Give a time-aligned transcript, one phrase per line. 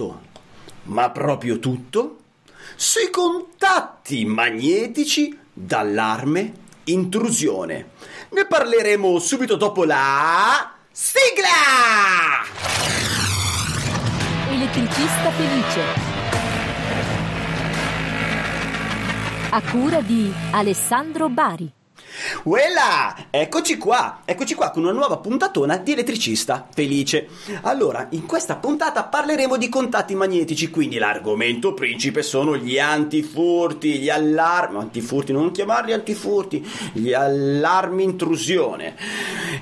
[0.00, 0.20] tutto,
[0.84, 2.16] ma proprio tutto,
[2.74, 6.52] sui contatti magnetici d'allarme
[6.84, 7.90] intrusione.
[8.30, 11.48] Ne parleremo subito dopo la sigla!
[14.48, 16.08] Elettricista felice.
[19.50, 21.79] A cura di Alessandro Bari.
[22.44, 23.14] Uela!
[23.30, 27.28] Eccoci qua, eccoci qua con una nuova puntatona di elettricista felice.
[27.62, 34.08] Allora, in questa puntata parleremo di contatti magnetici, quindi l'argomento principe sono gli antifurti, gli
[34.08, 38.96] allarmi, antifurti, non chiamarli antifurti, gli allarmi intrusione.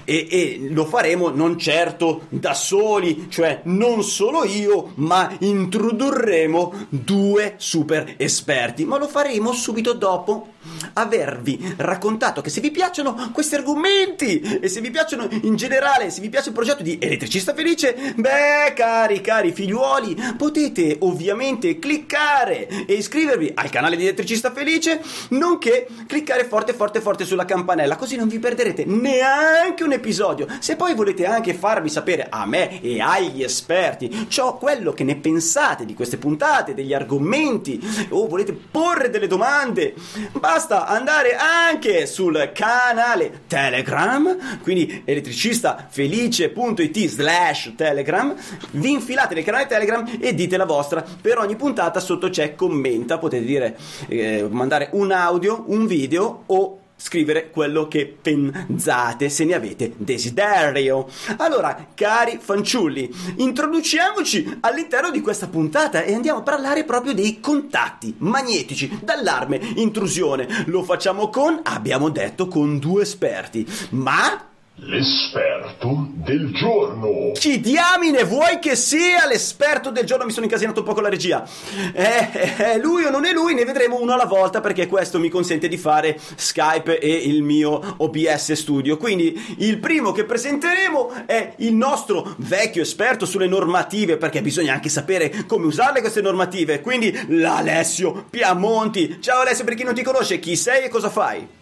[0.05, 7.55] E, e lo faremo non certo da soli, cioè non solo io, ma introdurremo due
[7.57, 10.57] super esperti, ma lo faremo subito dopo
[10.95, 16.21] avervi raccontato che se vi piacciono questi argomenti e se vi piacciono in generale, se
[16.21, 22.95] vi piace il progetto di Elettricista Felice, beh, cari, cari figliuoli, potete ovviamente cliccare e
[22.95, 28.29] iscrivervi al canale di Elettricista Felice, nonché cliccare forte, forte, forte sulla campanella, così non
[28.29, 30.47] vi perderete neanche un episodio.
[30.59, 35.17] Se poi volete anche farvi sapere a me e agli esperti ciò quello che ne
[35.17, 39.95] pensate di queste puntate, degli argomenti, o volete porre delle domande,
[40.33, 48.35] basta andare anche sul canale Telegram, quindi elettricistafelice.it slash Telegram,
[48.73, 51.05] vi infilate nel canale Telegram e dite la vostra.
[51.21, 53.79] Per ogni puntata sotto c'è commenta, potete dire,
[54.09, 61.09] eh, mandare un audio, un video o scrivere quello che pensate se ne avete desiderio.
[61.39, 68.15] Allora, cari fanciulli, introduciamoci all'interno di questa puntata e andiamo a parlare proprio dei contatti
[68.19, 70.65] magnetici d'allarme intrusione.
[70.67, 74.47] Lo facciamo con, abbiamo detto, con due esperti, ma
[74.81, 77.33] L'esperto del giorno.
[77.35, 80.25] Chi diamine vuoi che sia l'esperto del giorno?
[80.25, 81.45] Mi sono incasinato un po' con la regia.
[81.93, 82.29] Eh,
[82.59, 85.67] eh, lui o non è lui, ne vedremo uno alla volta perché questo mi consente
[85.67, 88.97] di fare Skype e il mio OBS studio.
[88.97, 94.89] Quindi il primo che presenteremo è il nostro vecchio esperto sulle normative perché bisogna anche
[94.89, 96.81] sapere come usarle queste normative.
[96.81, 99.19] Quindi l'Alessio Piamonti.
[99.21, 101.57] Ciao Alessio, per chi non ti conosce, chi sei e cosa fai?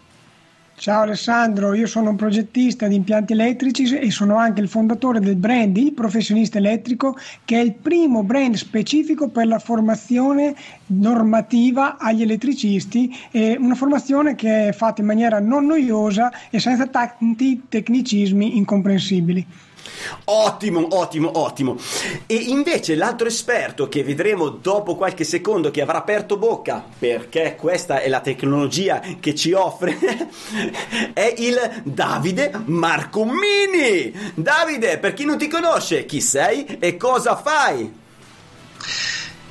[0.79, 5.35] Ciao Alessandro, io sono un progettista di impianti elettrici e sono anche il fondatore del
[5.35, 10.53] brand Il Professionista Elettrico, che è il primo brand specifico per la formazione
[10.85, 13.11] normativa agli elettricisti,
[13.57, 19.45] una formazione che è fatta in maniera non noiosa e senza tanti tecnicismi incomprensibili.
[20.25, 21.77] Ottimo, ottimo, ottimo.
[22.25, 27.99] E invece l'altro esperto che vedremo dopo qualche secondo che avrà aperto bocca, perché questa
[27.99, 29.97] è la tecnologia che ci offre,
[31.13, 34.13] è il Davide Marcomini.
[34.33, 38.05] Davide, per chi non ti conosce, chi sei e cosa fai?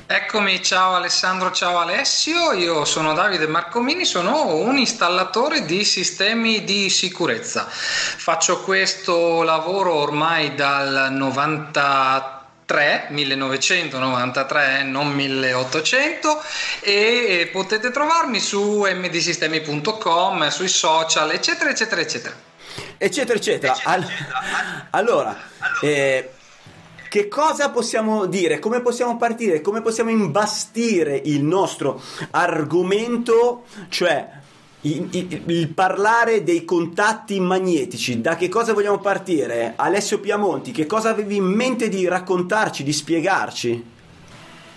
[0.09, 6.89] Eccomi, ciao Alessandro, ciao Alessio, io sono Davide Marcomini, sono un installatore di sistemi di
[6.89, 7.67] sicurezza.
[7.67, 16.41] Faccio questo lavoro ormai dal 93 1993, non 1800
[16.79, 22.33] e potete trovarmi su mdsistemi.com, sui social, eccetera, eccetera, eccetera.
[22.97, 23.75] Eccetera, eccetera.
[24.91, 25.37] allora,
[25.81, 26.31] eh,
[27.17, 28.59] che cosa possiamo dire?
[28.59, 29.61] Come possiamo partire?
[29.61, 33.63] Come possiamo imbastire il nostro argomento?
[33.89, 34.29] Cioè,
[34.81, 39.73] il, il, il, parlare dei contatti magnetici, da che cosa vogliamo partire?
[39.77, 43.85] Alessio Piamonti, che cosa avevi in mente di raccontarci, di spiegarci?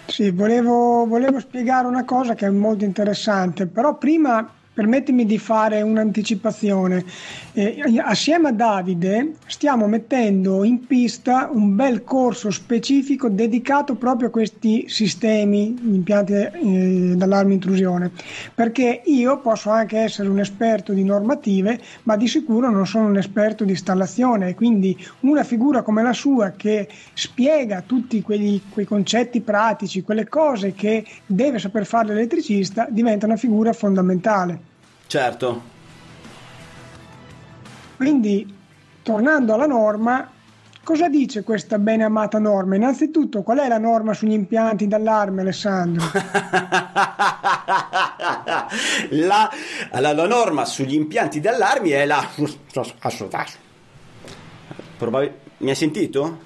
[0.06, 4.50] Sì, volevo, volevo spiegare una cosa che è molto interessante, però prima
[4.80, 7.04] permettimi di fare un'anticipazione.
[7.52, 14.30] Eh, assieme a Davide stiamo mettendo in pista un bel corso specifico dedicato proprio a
[14.30, 18.10] questi sistemi, impianti eh, d'allarme intrusione,
[18.54, 23.18] perché io posso anche essere un esperto di normative, ma di sicuro non sono un
[23.18, 29.42] esperto di installazione, quindi una figura come la sua che spiega tutti quegli, quei concetti
[29.42, 34.69] pratici, quelle cose che deve saper fare l'elettricista, diventa una figura fondamentale.
[35.10, 35.60] Certo.
[37.96, 38.46] Quindi,
[39.02, 40.30] tornando alla norma,
[40.84, 42.76] cosa dice questa bene amata norma?
[42.76, 46.04] Innanzitutto, qual è la norma sugli impianti d'allarme, Alessandro?
[49.10, 49.50] la,
[49.94, 52.24] la, la, norma sugli impianti d'allarme è la...
[54.96, 56.38] Probabil- Mi hai sentito?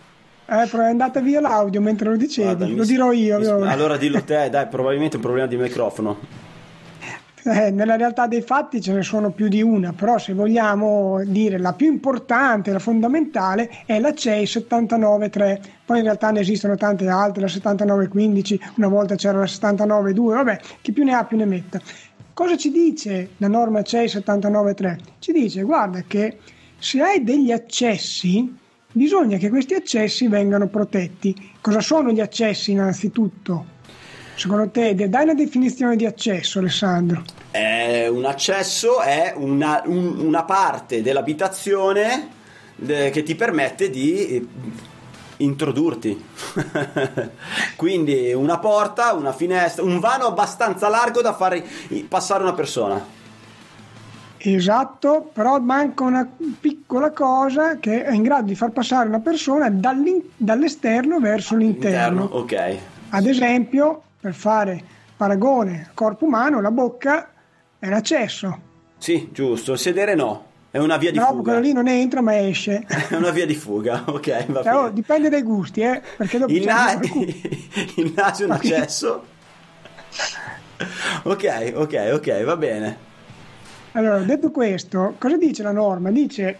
[0.46, 3.38] Eh, è andata via l'audio mentre lo dicevi, Guarda, lo dirò io.
[3.40, 3.68] Mi...
[3.68, 6.43] Allora dillo te, dai, probabilmente è un problema di microfono.
[7.46, 11.58] Eh, nella realtà dei fatti ce ne sono più di una, però se vogliamo dire
[11.58, 17.06] la più importante, la fondamentale, è la CEI 793 poi in realtà ne esistono tante
[17.06, 21.44] altre, la 7915, una volta c'era la 792, vabbè, chi più ne ha più ne
[21.44, 21.78] metta.
[22.32, 24.98] Cosa ci dice la norma CEI 793?
[25.18, 26.38] Ci dice, guarda che
[26.78, 28.56] se hai degli accessi,
[28.90, 31.52] bisogna che questi accessi vengano protetti.
[31.60, 33.73] Cosa sono gli accessi innanzitutto?
[34.36, 37.22] Secondo te, dai una definizione di accesso, Alessandro.
[37.50, 42.28] Eh, un accesso è una, un, una parte dell'abitazione
[42.74, 44.46] de, che ti permette di eh,
[45.38, 46.24] introdurti.
[47.76, 51.62] Quindi una porta, una finestra, un vano abbastanza largo da far
[52.08, 53.22] passare una persona.
[54.46, 56.28] Esatto, però manca una
[56.60, 62.24] piccola cosa che è in grado di far passare una persona dall'esterno verso l'interno.
[62.24, 62.78] Interno, ok.
[63.10, 64.82] Ad esempio, per fare
[65.18, 67.30] paragone corpo umano, la bocca
[67.78, 68.58] è l'accesso.
[68.96, 70.46] Sì, giusto, il sedere no.
[70.70, 71.42] È una via di no, fuga.
[71.42, 72.86] quello lì non entra ma esce.
[72.88, 74.46] È una via di fuga, ok.
[74.46, 76.98] Va cioè, oh, dipende dai gusti, eh, perché dopo Il, na-
[77.96, 79.24] il naso è un accesso.
[81.24, 82.96] ok, ok, ok, va bene.
[83.92, 86.10] Allora, detto questo, cosa dice la norma?
[86.10, 86.58] Dice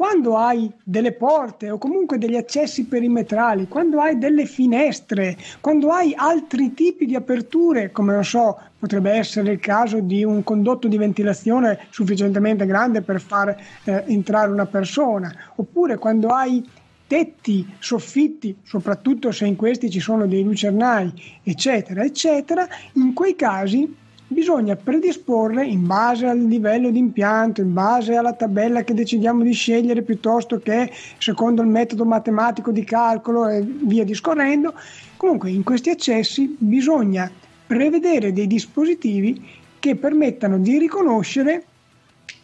[0.00, 6.14] quando hai delle porte o comunque degli accessi perimetrali, quando hai delle finestre, quando hai
[6.16, 10.96] altri tipi di aperture, come non so, potrebbe essere il caso di un condotto di
[10.96, 13.54] ventilazione sufficientemente grande per far
[13.84, 16.66] eh, entrare una persona, oppure quando hai
[17.06, 21.12] tetti, soffitti, soprattutto se in questi ci sono dei lucernai,
[21.42, 23.96] eccetera, eccetera, in quei casi
[24.40, 29.52] bisogna predisporre in base al livello di impianto, in base alla tabella che decidiamo di
[29.52, 34.72] scegliere piuttosto che secondo il metodo matematico di calcolo e via discorrendo.
[35.18, 37.30] Comunque in questi accessi bisogna
[37.66, 39.46] prevedere dei dispositivi
[39.78, 41.64] che permettano di riconoscere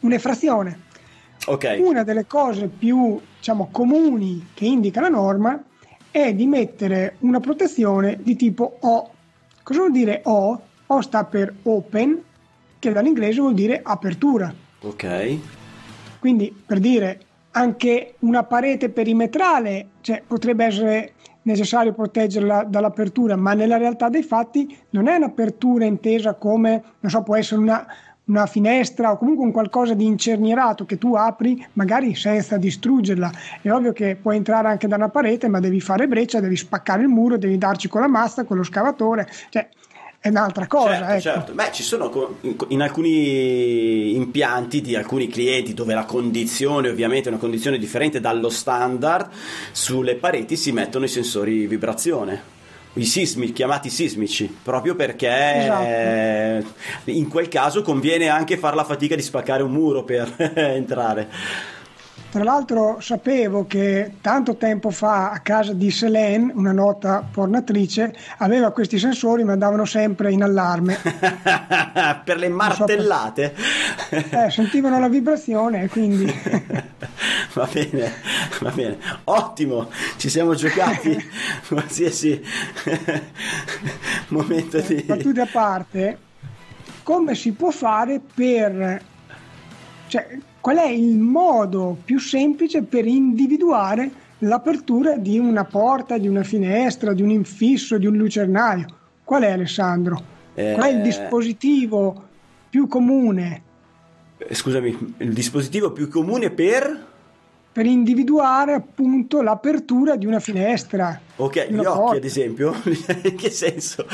[0.01, 0.81] un'effrazione.
[1.47, 1.77] Ok.
[1.79, 5.59] Una delle cose più diciamo, comuni che indica la norma
[6.11, 9.11] è di mettere una protezione di tipo O.
[9.63, 10.61] Cosa vuol dire O?
[10.87, 12.23] O sta per open,
[12.79, 14.53] che dall'inglese vuol dire apertura.
[14.81, 15.39] Ok.
[16.19, 17.21] Quindi per dire
[17.53, 21.13] anche una parete perimetrale, cioè, potrebbe essere
[21.43, 27.23] necessario proteggerla dall'apertura, ma nella realtà dei fatti non è un'apertura intesa come, non so,
[27.23, 27.87] può essere una,
[28.25, 33.31] una finestra o comunque un qualcosa di incernierato che tu apri magari senza distruggerla.
[33.63, 37.03] È ovvio che puoi entrare anche da una parete, ma devi fare breccia, devi spaccare
[37.03, 39.69] il muro, devi darci con la massa, con lo scavatore, cioè
[40.19, 40.89] è un'altra cosa.
[40.97, 41.21] certo, ecco.
[41.21, 41.53] certo.
[41.53, 47.41] Beh, ci sono in- alcuni impianti di alcuni clienti dove la condizione ovviamente è una
[47.41, 49.29] condizione differente dallo standard,
[49.73, 52.55] sulle pareti si mettono i sensori vibrazione.
[52.95, 55.29] I sismi, chiamati sismici, proprio perché
[55.65, 55.85] Esatto.
[55.85, 56.65] eh,
[57.13, 61.29] in quel caso conviene anche fare la fatica di spaccare un muro per entrare.
[62.37, 68.73] Tra l'altro sapevo che tanto tempo fa a casa di Selene, una nota pornatrice, aveva
[68.73, 70.99] questi sensori ma andavano sempre in allarme.
[72.25, 73.55] per le martellate.
[74.11, 76.27] Eh, sentivano la vibrazione e quindi
[77.55, 78.13] va bene,
[78.61, 81.17] va bene, ottimo, ci siamo giocati
[81.69, 82.39] qualsiasi
[84.29, 85.03] momento di...
[85.07, 86.19] battute a parte,
[87.03, 89.03] come si può fare per...
[90.09, 96.43] Cioè, qual è il modo più semplice per individuare l'apertura di una porta, di una
[96.43, 98.87] finestra, di un infisso, di un lucernario?
[99.23, 100.21] Qual è Alessandro?
[100.55, 101.03] Qual è il Eh.
[101.03, 102.21] dispositivo
[102.69, 103.63] più comune
[104.39, 107.07] Eh, Scusami, il dispositivo più comune per...
[107.71, 111.21] per individuare appunto l'apertura di una finestra?
[111.37, 112.17] Ok, di gli una occhi porta?
[112.17, 112.75] ad esempio,
[113.23, 114.05] in che senso?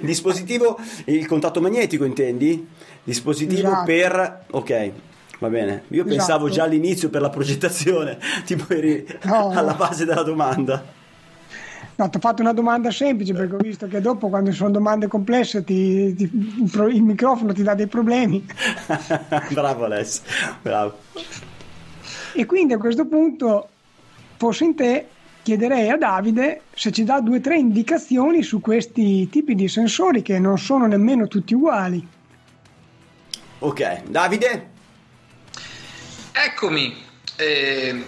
[0.00, 2.66] Dispositivo, il contatto magnetico intendi?
[3.04, 3.84] Dispositivo Esatto.
[3.84, 4.44] per...
[4.50, 4.92] Ok,
[5.42, 5.82] va bene.
[5.88, 6.08] Io Esatto.
[6.16, 11.00] pensavo già all'inizio per la progettazione, tipo eri No, alla base della domanda.
[11.96, 15.08] No, ti ho fatto una domanda semplice perché ho visto che dopo quando sono domande
[15.08, 18.44] complesse ti- ti- il microfono ti dà dei problemi.
[19.52, 20.22] Bravo Alessio,
[20.62, 20.96] bravo.
[22.34, 23.68] E quindi a questo punto,
[24.36, 25.06] fossi in te,
[25.42, 30.22] chiederei a Davide se ci dà due o tre indicazioni su questi tipi di sensori
[30.22, 32.06] che non sono nemmeno tutti uguali.
[33.58, 34.70] Ok, Davide?
[36.32, 37.04] Eccomi,
[37.36, 38.06] eh,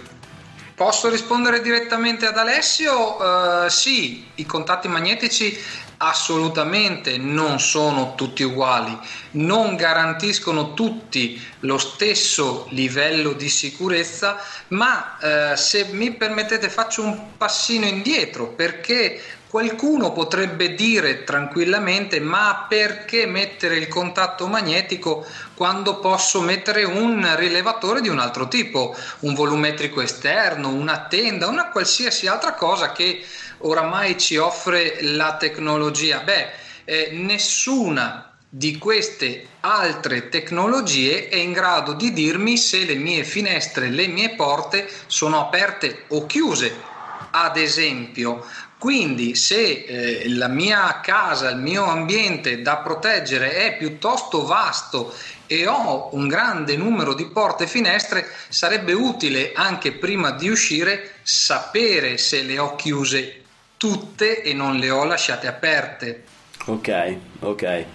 [0.73, 3.65] posso rispondere direttamente ad Alessio?
[3.65, 5.55] Eh, sì, i contatti magnetici
[5.97, 8.97] assolutamente non sono tutti uguali,
[9.31, 17.37] non garantiscono tutti lo stesso livello di sicurezza, ma eh, se mi permettete faccio un
[17.37, 26.41] passino indietro perché Qualcuno potrebbe dire tranquillamente ma perché mettere il contatto magnetico quando posso
[26.41, 32.53] mettere un rilevatore di un altro tipo, un volumetrico esterno, una tenda, una qualsiasi altra
[32.53, 33.23] cosa che
[33.59, 36.19] oramai ci offre la tecnologia?
[36.19, 36.49] Beh,
[36.83, 43.89] eh, nessuna di queste altre tecnologie è in grado di dirmi se le mie finestre,
[43.89, 46.93] le mie porte sono aperte o chiuse.
[47.31, 48.45] Ad esempio,
[48.85, 55.11] quindi se eh, la mia casa, il mio ambiente da proteggere è piuttosto vasto
[55.47, 61.13] e ho un grande numero di porte e finestre, sarebbe utile anche prima di uscire
[61.23, 63.41] sapere se le ho chiuse
[63.75, 66.23] tutte e non le ho lasciate aperte.
[66.65, 67.85] Ok, ok.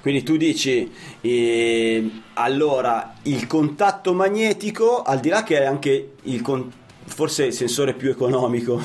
[0.00, 6.40] Quindi tu dici, eh, allora, il contatto magnetico, al di là che è anche il
[6.40, 6.79] contatto
[7.12, 8.80] forse il sensore più economico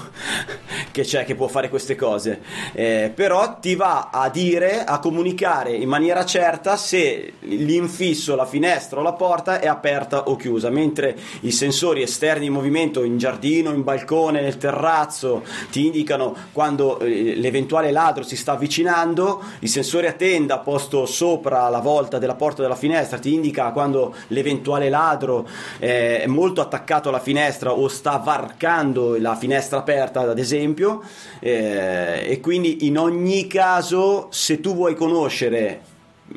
[0.92, 2.42] che c'è che può fare queste cose.
[2.74, 9.00] Eh, però ti va a dire a comunicare in maniera certa se l'infisso la finestra
[9.00, 13.72] o la porta è aperta o chiusa mentre i sensori esterni in movimento in giardino
[13.72, 20.08] in balcone nel terrazzo ti indicano quando eh, l'eventuale ladro si sta avvicinando il sensore
[20.08, 25.48] a tenda posto sopra la volta della porta della finestra ti indica quando l'eventuale ladro
[25.80, 31.02] eh, è molto attaccato alla finestra o sta varcando la finestra aperta, ad esempio,
[31.40, 35.82] eh, e quindi in ogni caso, se tu vuoi conoscere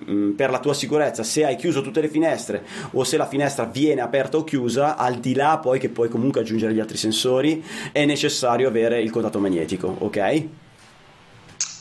[0.09, 3.65] mm, per la tua sicurezza se hai chiuso tutte le finestre o se la finestra
[3.65, 7.65] viene aperta o chiusa al di là poi che puoi comunque aggiungere gli altri sensori
[7.93, 10.47] è necessario avere il contatto magnetico ok?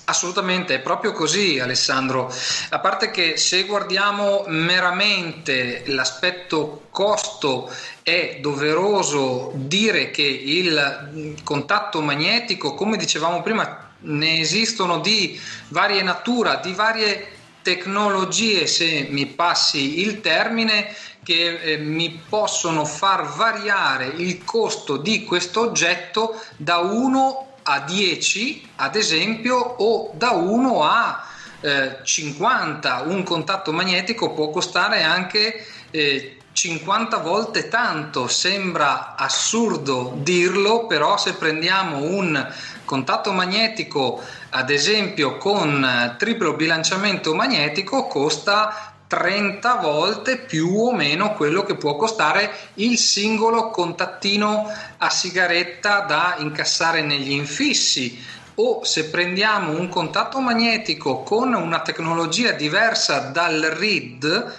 [0.10, 2.34] Assolutamente, è proprio così Alessandro.
[2.70, 7.70] A parte che se guardiamo meramente l'aspetto costo,
[8.04, 15.38] è doveroso dire che il contatto magnetico, come dicevamo prima, ne esistono di
[15.68, 17.28] varie natura, di varie
[17.62, 25.26] tecnologie, se mi passi il termine, che eh, mi possono far variare il costo di
[25.26, 31.26] questo oggetto da 1 a 10 ad esempio o da 1 a
[31.60, 38.28] eh, 50 un contatto magnetico può costare anche eh, 50 volte tanto.
[38.28, 42.52] Sembra assurdo dirlo però se prendiamo un
[42.84, 44.20] contatto magnetico
[44.50, 51.96] ad esempio con triplo bilanciamento magnetico costa 30 volte più o meno quello che può
[51.96, 58.36] costare il singolo contattino a sigaretta da incassare negli infissi.
[58.56, 64.56] O se prendiamo un contatto magnetico con una tecnologia diversa dal RID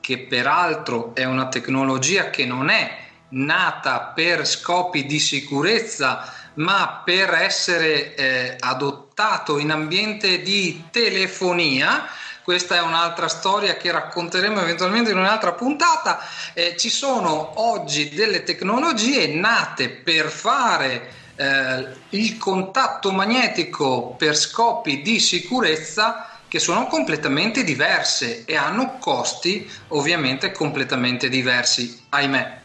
[0.00, 7.34] che peraltro è una tecnologia che non è nata per scopi di sicurezza ma per
[7.34, 12.06] essere eh, adottato in ambiente di telefonia
[12.48, 16.18] questa è un'altra storia che racconteremo eventualmente in un'altra puntata.
[16.54, 25.02] Eh, ci sono oggi delle tecnologie nate per fare eh, il contatto magnetico per scopi
[25.02, 32.60] di sicurezza che sono completamente diverse e hanno costi ovviamente completamente diversi, ahimè.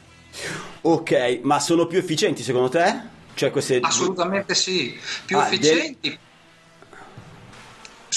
[0.84, 3.02] Ok, ma sono più efficienti secondo te?
[3.34, 3.82] Cioè queste...
[3.82, 6.08] Assolutamente sì, più ah, efficienti.
[6.08, 6.20] Del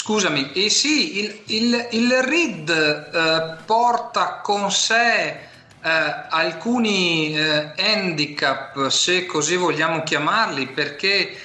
[0.07, 5.39] Scusami, eh sì, il, il, il RID eh, porta con sé eh,
[5.83, 11.37] alcuni eh, handicap, se così vogliamo chiamarli, perché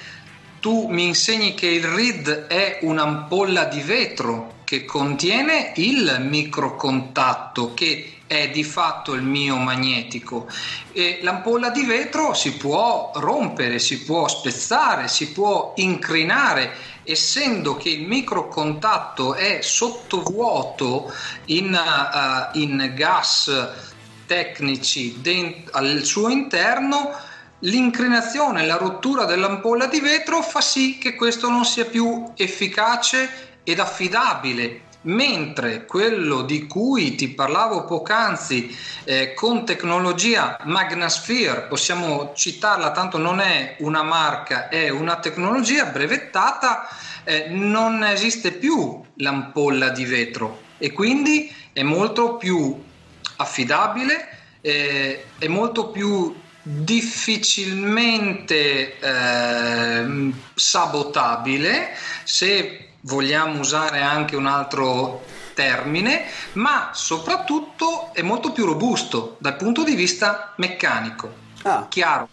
[0.60, 8.18] tu mi insegni che il RID è un'ampolla di vetro che contiene il microcontatto che
[8.32, 10.48] è di fatto il mio magnetico.
[10.92, 16.90] E l'ampolla di vetro si può rompere, si può spezzare, si può incrinare.
[17.04, 21.12] Essendo che il microcontatto è sottovuoto
[21.46, 23.50] in, uh, in gas
[24.24, 27.10] tecnici dent- al suo interno,
[27.60, 33.78] l'inclinazione, la rottura dell'ampolla di vetro fa sì che questo non sia più efficace ed
[33.78, 43.18] affidabile mentre quello di cui ti parlavo poc'anzi eh, con tecnologia Magnasphere, possiamo citarla, tanto
[43.18, 46.88] non è una marca, è una tecnologia brevettata,
[47.24, 52.80] eh, non esiste più l'ampolla di vetro e quindi è molto più
[53.36, 54.28] affidabile,
[54.60, 61.88] eh, è molto più difficilmente eh, sabotabile
[62.22, 69.84] se vogliamo usare anche un altro termine, ma soprattutto è molto più robusto dal punto
[69.84, 71.40] di vista meccanico.
[71.62, 71.86] Ah.
[71.88, 72.28] Chiaro.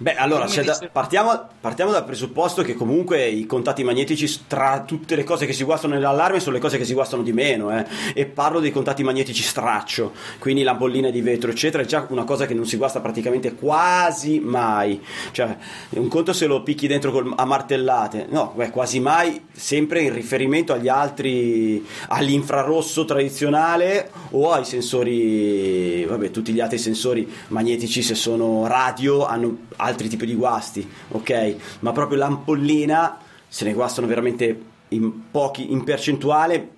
[0.00, 5.24] Beh, allora da- partiamo, partiamo dal presupposto che comunque i contatti magnetici, tra tutte le
[5.24, 7.76] cose che si guastano nell'allarme, sono le cose che si guastano di meno.
[7.76, 7.84] eh.
[8.14, 12.46] E parlo dei contatti magnetici straccio, quindi l'ampollina di vetro, eccetera, è già una cosa
[12.46, 15.02] che non si guasta praticamente quasi mai.
[15.32, 15.56] Cioè,
[15.90, 20.12] un conto se lo picchi dentro col- a martellate, no, beh, quasi mai, sempre in
[20.14, 28.14] riferimento agli altri, all'infrarosso tradizionale o ai sensori, vabbè, tutti gli altri sensori magnetici, se
[28.14, 31.56] sono radio, hanno altri tipi di guasti, ok?
[31.80, 33.18] Ma proprio l'ampollina
[33.48, 36.76] se ne guastano veramente in pochi, in percentuale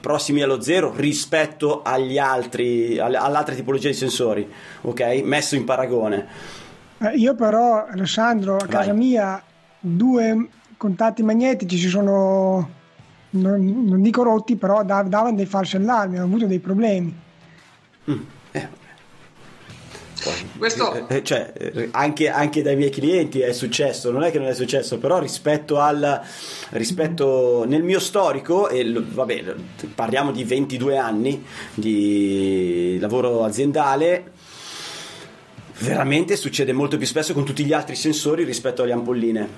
[0.00, 4.48] prossimi allo zero rispetto agli altri, all'altra tipologia di sensori,
[4.82, 5.20] ok?
[5.24, 6.26] Messo in paragone.
[6.98, 8.96] Eh, Io però, Alessandro, a casa Vai.
[8.96, 9.42] mia
[9.78, 12.68] due contatti magnetici si sono,
[13.30, 17.14] non, non dico rotti, però da- davano dei falsi allarmi, hanno avuto dei problemi.
[18.10, 18.18] Mm,
[20.58, 24.48] Questo- eh, cioè, eh, anche, anche dai miei clienti è successo, non è che non
[24.48, 26.20] è successo, però rispetto al
[26.70, 29.54] rispetto nel mio storico, e vabbè,
[29.94, 34.32] parliamo di 22 anni di lavoro aziendale,
[35.78, 39.48] veramente succede molto più spesso con tutti gli altri sensori rispetto alle ampolline.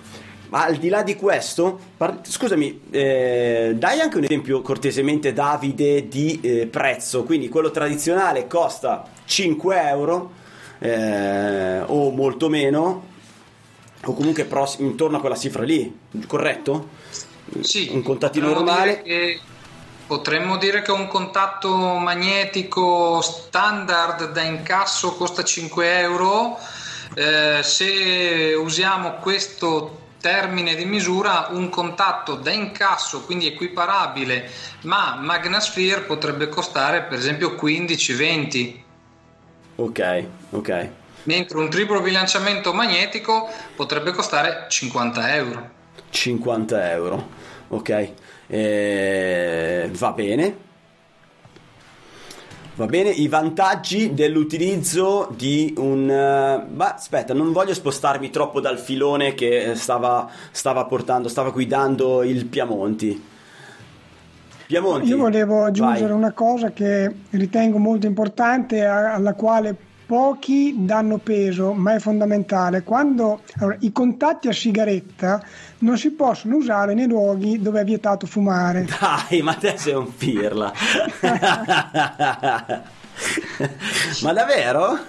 [0.50, 6.08] Ma al di là di questo, par- scusami, eh, dai anche un esempio cortesemente, Davide,
[6.08, 7.22] di eh, prezzo.
[7.24, 10.32] Quindi quello tradizionale costa 5 euro
[10.82, 13.06] eh, o molto meno,
[14.04, 15.96] o comunque pross- intorno a quella cifra lì,
[16.26, 16.88] corretto?
[17.60, 19.02] Sì, un contattino normale.
[19.04, 19.40] dire
[20.12, 26.58] potremmo dire che un contatto magnetico standard da incasso costa 5 euro.
[27.14, 34.50] Eh, se usiamo questo termine di misura, un contatto da incasso, quindi equiparabile,
[34.82, 38.81] ma Magnasphere potrebbe costare per esempio 15-20.
[39.76, 40.90] Ok, ok.
[41.24, 45.70] Mentre un triplo bilanciamento magnetico potrebbe costare 50 euro.
[46.10, 47.28] 50 euro,
[47.68, 48.12] ok.
[48.46, 50.56] Eh, va bene.
[52.74, 56.08] Va bene, i vantaggi dell'utilizzo di un...
[56.08, 62.22] eh, Ma aspetta, non voglio spostarmi troppo dal filone che stava, stava portando, stava guidando
[62.22, 63.30] il Piamonti.
[64.72, 65.08] Piamonti.
[65.08, 66.16] Io volevo aggiungere vai.
[66.16, 72.82] una cosa che ritengo molto importante, alla quale pochi danno peso, ma è fondamentale.
[72.82, 75.44] Quando allora, i contatti a sigaretta
[75.80, 78.86] non si possono usare nei luoghi dove è vietato fumare.
[79.28, 80.72] Dai, ma te sei un pirla.
[84.22, 85.00] ma davvero?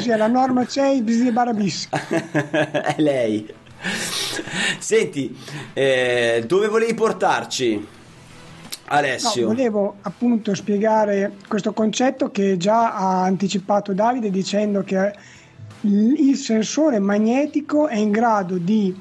[0.00, 1.88] Sì, la norma c'è, bisogna barabis.
[1.88, 3.59] è lei.
[4.78, 5.36] Senti,
[5.72, 7.74] eh, dove volevi portarci?
[7.74, 9.46] No, Alessio.
[9.46, 15.12] volevo appunto spiegare questo concetto che già ha anticipato Davide dicendo che
[15.82, 18.94] il sensore magnetico è in grado di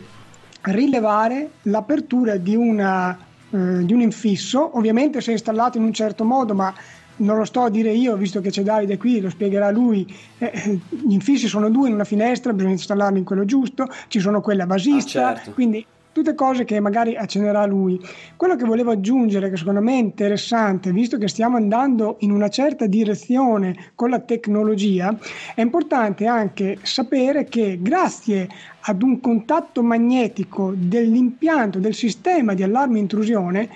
[0.62, 3.18] rilevare l'apertura di, una,
[3.50, 6.74] eh, di un infisso, ovviamente se installato in un certo modo, ma
[7.20, 10.06] non lo sto a dire io, visto che c'è Davide qui, lo spiegherà lui.
[10.38, 14.42] Eh, gli infissi sono due in una finestra, bisogna installarli in quello giusto, ci sono
[14.42, 15.52] quelle a basista, Ah, certo.
[15.52, 18.00] quindi tutte cose che magari accennerà lui.
[18.36, 22.50] Quello che volevo aggiungere, che secondo me è interessante, visto che stiamo andando in una
[22.50, 25.16] certa direzione con la tecnologia,
[25.56, 28.50] è importante anche sapere che grazie
[28.82, 33.70] ad un contatto magnetico dell'impianto, del sistema di allarme intrusione,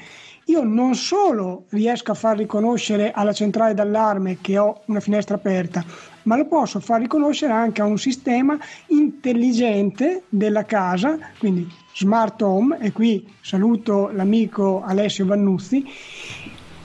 [0.46, 5.84] io non solo riesco a far riconoscere alla centrale d'allarme che ho una finestra aperta,
[6.24, 12.78] ma lo posso far riconoscere anche a un sistema intelligente della casa, quindi smart home,
[12.80, 15.86] e qui saluto l'amico Alessio Vannuzzi,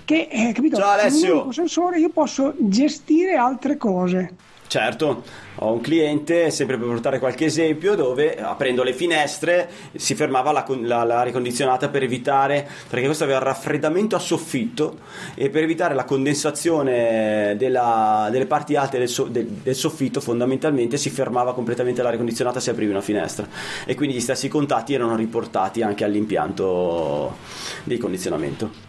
[0.04, 1.38] che eh, capito, Ciao, Alessio.
[1.38, 4.34] con un sensore io posso gestire altre cose.
[4.68, 5.22] Certo,
[5.60, 11.32] ho un cliente, sempre per portare qualche esempio, dove aprendo le finestre si fermava l'aria
[11.32, 14.98] condizionata per evitare, perché questo aveva il raffreddamento a soffitto
[15.34, 20.98] e per evitare la condensazione della- delle parti alte del, so- del- del soffitto fondamentalmente
[20.98, 23.48] si fermava completamente l'aria condizionata se aprivi una finestra
[23.86, 27.36] e quindi gli stessi contatti erano riportati anche all'impianto
[27.84, 28.87] di condizionamento.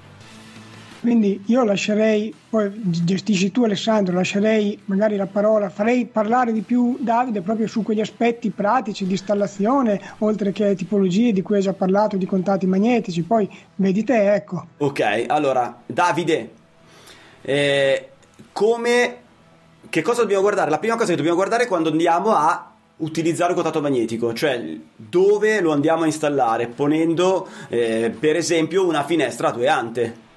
[0.99, 6.97] Quindi io lascerei, poi gestisci tu Alessandro, lascerei magari la parola, farei parlare di più
[6.99, 11.73] Davide proprio su quegli aspetti pratici di installazione, oltre che tipologie di cui hai già
[11.73, 14.67] parlato, di contatti magnetici, poi vedi te, ecco.
[14.77, 16.51] Ok, allora, Davide,
[17.43, 18.09] eh,
[18.51, 19.17] come,
[19.87, 20.69] che cosa dobbiamo guardare?
[20.69, 24.61] La prima cosa che dobbiamo guardare quando andiamo a utilizzare un contatto magnetico, cioè
[24.95, 30.27] dove lo andiamo a installare, ponendo eh, per esempio una finestra a due ante.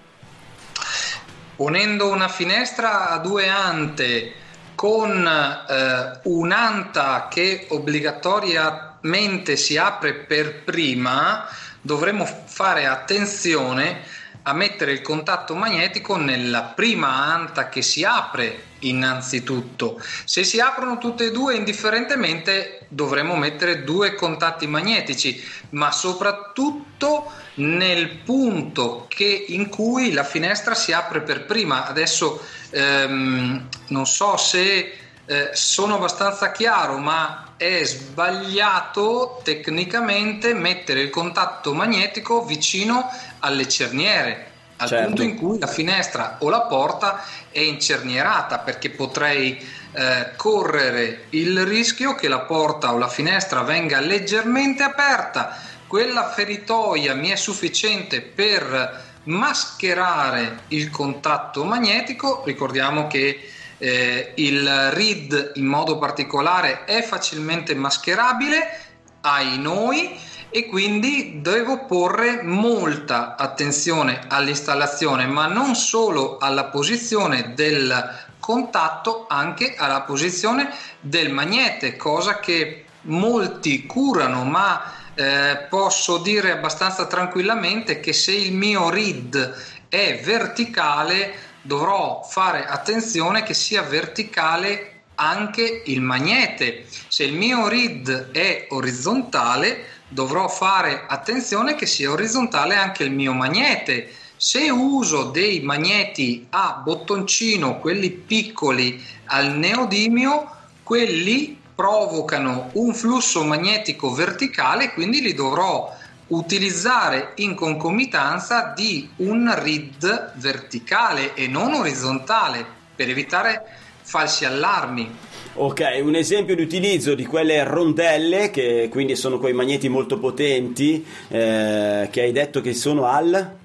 [1.56, 4.34] Ponendo una finestra a due ante
[4.74, 11.46] con eh, un'anta che obbligatoriamente si apre per prima,
[11.80, 14.00] dovremo fare attenzione
[14.42, 20.00] a mettere il contatto magnetico nella prima anta che si apre innanzitutto.
[20.24, 28.18] Se si aprono tutte e due indifferentemente dovremo mettere due contatti magnetici, ma soprattutto nel
[28.18, 31.86] punto che, in cui la finestra si apre per prima.
[31.86, 41.10] Adesso ehm, non so se eh, sono abbastanza chiaro, ma è sbagliato tecnicamente mettere il
[41.10, 44.51] contatto magnetico vicino alle cerniere,
[44.82, 45.06] al certo.
[45.06, 49.56] punto in cui la finestra o la porta è incernierata, perché potrei
[49.92, 55.56] eh, correre il rischio che la porta o la finestra venga leggermente aperta.
[55.86, 62.42] Quella feritoia mi è sufficiente per mascherare il contatto magnetico.
[62.44, 68.78] Ricordiamo che eh, il read in modo particolare è facilmente mascherabile
[69.20, 70.18] ai noi
[70.52, 79.74] e quindi devo porre molta attenzione all'installazione, ma non solo alla posizione del contatto, anche
[79.76, 80.68] alla posizione
[81.00, 88.52] del magnete, cosa che molti curano, ma eh, posso dire abbastanza tranquillamente che se il
[88.52, 89.54] mio read
[89.88, 96.84] è verticale dovrò fare attenzione che sia verticale anche il magnete.
[97.08, 103.32] Se il mio read è orizzontale, dovrò fare attenzione che sia orizzontale anche il mio
[103.32, 104.12] magnete.
[104.36, 110.50] Se uso dei magneti a bottoncino, quelli piccoli al neodimio,
[110.82, 115.96] quelli provocano un flusso magnetico verticale, quindi li dovrò
[116.28, 123.62] utilizzare in concomitanza di un read verticale e non orizzontale per evitare
[124.02, 125.31] falsi allarmi.
[125.54, 131.04] Ok, un esempio di utilizzo di quelle rondelle, che quindi sono quei magneti molto potenti,
[131.28, 133.60] eh, che hai detto che sono al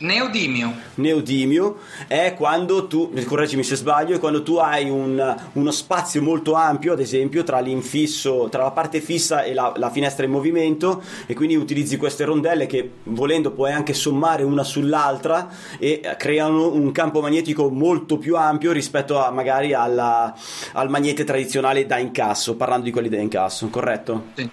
[0.00, 0.72] Neodimio.
[0.94, 6.54] Neodimio è quando tu, correggimi se sbaglio, è quando tu hai un, uno spazio molto
[6.54, 11.02] ampio, ad esempio, tra l'infisso, tra la parte fissa e la, la, finestra in movimento
[11.26, 16.92] e quindi utilizzi queste rondelle che volendo puoi anche sommare una sull'altra e creano un
[16.92, 20.32] campo magnetico molto più ampio rispetto a magari alla,
[20.74, 24.26] al magnete tradizionale da incasso, parlando di quelli da incasso, corretto?
[24.34, 24.50] Sì.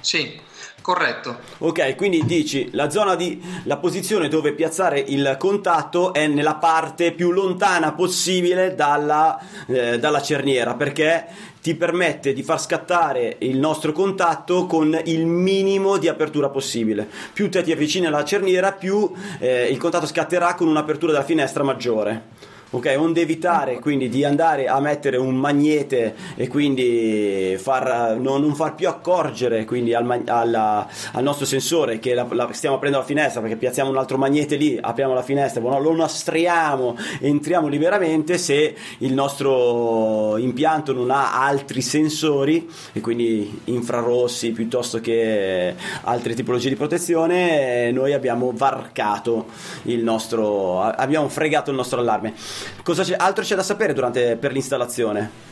[0.00, 0.40] Sì,
[0.88, 1.40] Corretto.
[1.58, 7.12] Ok, quindi dici la zona di la posizione dove piazzare il contatto è nella parte
[7.12, 11.26] più lontana possibile dalla, eh, dalla cerniera perché
[11.60, 17.06] ti permette di far scattare il nostro contatto con il minimo di apertura possibile.
[17.34, 21.62] Più te ti avvicini alla cerniera, più eh, il contatto scatterà con un'apertura della finestra
[21.62, 22.94] maggiore ok?
[22.98, 28.74] Onde evitare quindi di andare a mettere un magnete e quindi far, non, non, far
[28.74, 33.40] più accorgere quindi al, alla, al nostro sensore che la, la, stiamo aprendo la finestra
[33.40, 38.74] perché piazziamo un altro magnete lì, apriamo la finestra, bueno, lo nastriamo, entriamo liberamente se
[38.98, 46.76] il nostro impianto non ha altri sensori e quindi infrarossi piuttosto che altre tipologie di
[46.76, 49.46] protezione, noi abbiamo varcato
[49.84, 52.34] il nostro, abbiamo fregato il nostro allarme.
[52.82, 55.46] Cosa c'è, altro c'è da sapere durante, per l'installazione?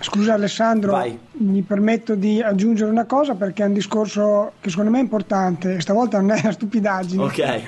[0.00, 1.18] Scusa Alessandro, Vai.
[1.32, 5.80] mi permetto di aggiungere una cosa perché è un discorso che secondo me è importante,
[5.80, 7.22] stavolta non è una stupidaggine.
[7.22, 7.62] Ok,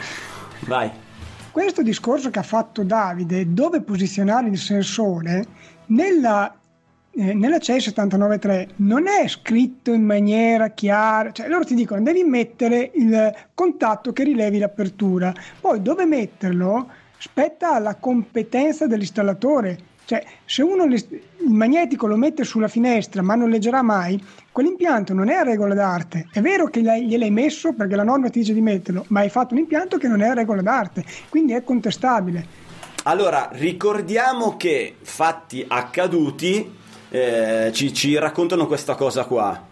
[0.67, 0.91] vai.
[1.51, 5.45] Questo discorso che ha fatto Davide, dove posizionare il sensore,
[5.87, 6.55] nella,
[7.11, 12.25] eh, nella CEI 793 non è scritto in maniera chiara, cioè loro ti dicono devi
[12.25, 16.89] mettere il contatto che rilevi l'apertura, poi dove metterlo
[17.19, 19.87] spetta alla competenza dell'installatore.
[20.05, 25.29] Cioè, se uno il magnetico lo mette sulla finestra ma non leggerà mai, quell'impianto non
[25.29, 26.29] è a regola d'arte.
[26.33, 29.53] È vero che gliel'hai messo perché la norma ti dice di metterlo, ma hai fatto
[29.53, 32.67] un impianto che non è a regola d'arte, quindi è contestabile.
[33.05, 36.75] Allora, ricordiamo che fatti accaduti
[37.11, 39.67] eh, ci, ci raccontano questa cosa qua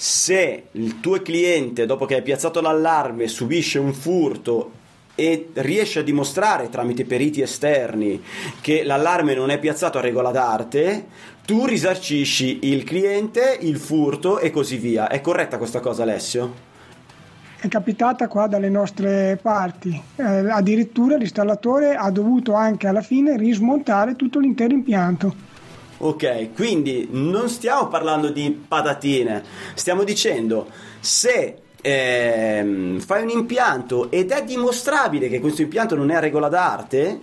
[0.00, 4.70] se il tuo cliente dopo che hai piazzato l'allarme subisce un furto
[5.18, 8.22] e riesce a dimostrare tramite periti esterni
[8.60, 11.06] che l'allarme non è piazzato a regola d'arte,
[11.44, 15.08] tu risarcisci il cliente, il furto e così via.
[15.08, 16.66] È corretta questa cosa, Alessio?
[17.58, 24.14] È capitata qua dalle nostre parti, eh, addirittura l'installatore ha dovuto anche alla fine rismontare
[24.14, 25.34] tutto l'intero impianto.
[25.98, 29.42] Ok, quindi non stiamo parlando di patatine,
[29.74, 30.68] stiamo dicendo
[31.00, 36.48] se ehm, fai un impianto ed è dimostrabile che questo impianto non è a regola
[36.48, 37.20] d'arte,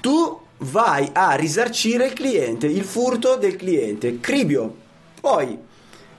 [0.00, 4.20] tu vai a risarcire il cliente, il furto del cliente.
[4.20, 4.74] Cribio,
[5.20, 5.58] poi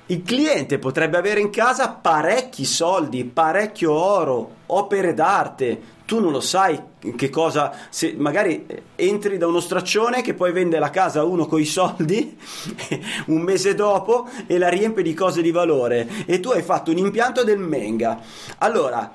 [0.07, 5.81] il cliente potrebbe avere in casa parecchi soldi, parecchio oro, opere d'arte.
[6.13, 6.79] Tu non lo sai
[7.15, 11.47] che cosa, se magari entri da uno straccione che poi vende la casa a uno
[11.47, 12.37] con i soldi
[13.25, 16.97] un mese dopo e la riempie di cose di valore e tu hai fatto un
[16.97, 18.21] impianto del Menga.
[18.59, 19.11] Allora,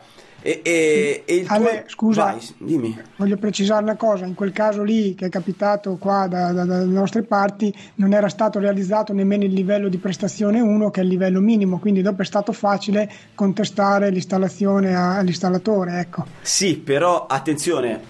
[0.49, 1.89] e, e, e il Ale, tuo...
[1.89, 2.99] scusa, Vai, dimmi.
[3.17, 6.91] voglio precisare una cosa, in quel caso lì che è capitato qua da, da- dalle
[6.91, 11.11] nostre parti non era stato realizzato nemmeno il livello di prestazione 1 che è il
[11.11, 15.99] livello minimo, quindi dopo è stato facile contestare l'installazione all'installatore.
[16.01, 16.25] Ecco.
[16.41, 18.01] Sì, però attenzione,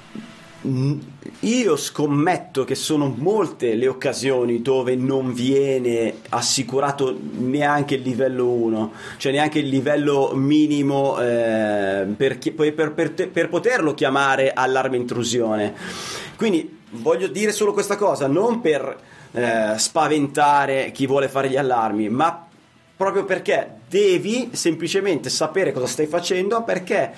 [0.61, 8.93] io scommetto che sono molte le occasioni dove non viene assicurato neanche il livello 1,
[9.19, 15.75] cioè neanche il livello minimo eh, per- per- per- per poterlo chiamare allarme intrusione.
[16.37, 18.99] Quindi voglio dire solo questa cosa, non per
[19.31, 22.47] eh, spaventare chi vuole fare gli allarmi, ma
[22.97, 27.13] proprio perché devi semplicemente sapere cosa stai facendo perché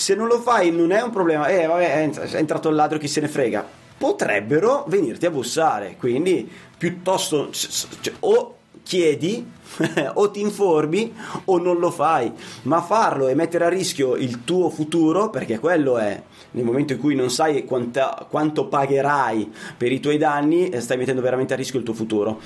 [0.00, 1.48] se non lo fai non è un problema.
[1.48, 3.66] Eh vabbè è ent- è entrato il ladro chi se ne frega.
[3.98, 9.46] Potrebbero venirti a bussare quindi piuttosto cioè, o chiedi
[10.14, 12.32] o ti informi o non lo fai.
[12.62, 16.98] Ma farlo e mettere a rischio il tuo futuro perché quello è nel momento in
[16.98, 21.56] cui non sai quanta- quanto pagherai per i tuoi danni eh, stai mettendo veramente a
[21.56, 22.40] rischio il tuo futuro.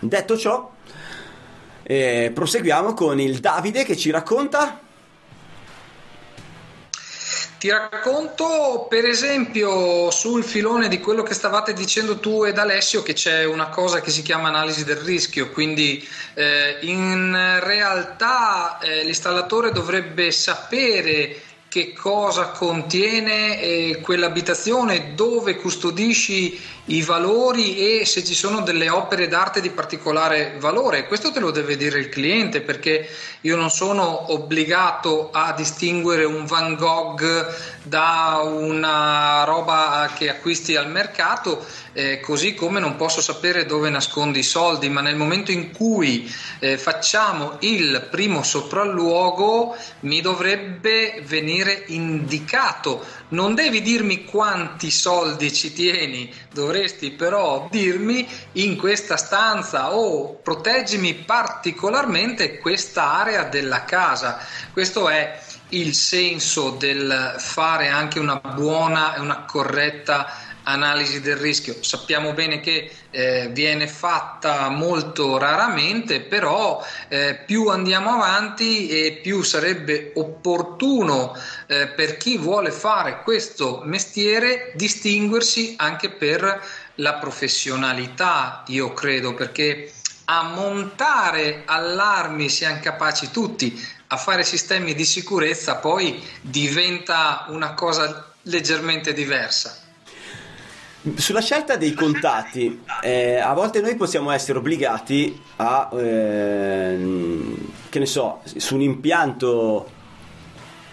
[0.00, 0.70] Detto ciò
[1.82, 4.80] eh, proseguiamo con il Davide che ci racconta.
[7.58, 13.14] Ti racconto per esempio sul filone di quello che stavate dicendo tu ed Alessio che
[13.14, 19.72] c'è una cosa che si chiama analisi del rischio, quindi eh, in realtà eh, l'installatore
[19.72, 28.60] dovrebbe sapere che cosa contiene eh, quell'abitazione, dove custodisci i valori e se ci sono
[28.60, 31.06] delle opere d'arte di particolare valore.
[31.06, 33.08] Questo te lo deve dire il cliente perché
[33.42, 37.22] io non sono obbligato a distinguere un Van Gogh
[37.82, 44.40] da una roba che acquisti al mercato, eh, così come non posso sapere dove nascondi
[44.40, 51.84] i soldi, ma nel momento in cui eh, facciamo il primo sopralluogo mi dovrebbe venire
[51.86, 53.04] indicato.
[53.30, 61.12] Non devi dirmi quanti soldi ci tieni, dovresti però dirmi in questa stanza o proteggimi
[61.14, 64.38] particolarmente questa area della casa.
[64.72, 65.38] Questo è
[65.70, 70.32] il senso del fare anche una buona e una corretta
[70.68, 71.82] analisi del rischio.
[71.82, 79.42] Sappiamo bene che eh, viene fatta molto raramente, però eh, più andiamo avanti e più
[79.42, 81.34] sarebbe opportuno
[81.66, 86.62] eh, per chi vuole fare questo mestiere distinguersi anche per
[86.96, 89.92] la professionalità, io credo, perché
[90.26, 98.32] a montare allarmi siamo capaci tutti, a fare sistemi di sicurezza poi diventa una cosa
[98.42, 99.87] leggermente diversa.
[101.14, 107.56] Sulla scelta dei contatti, eh, a volte noi possiamo essere obbligati a, ehm,
[107.88, 109.88] che ne so, su un impianto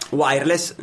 [0.10, 0.76] wireless,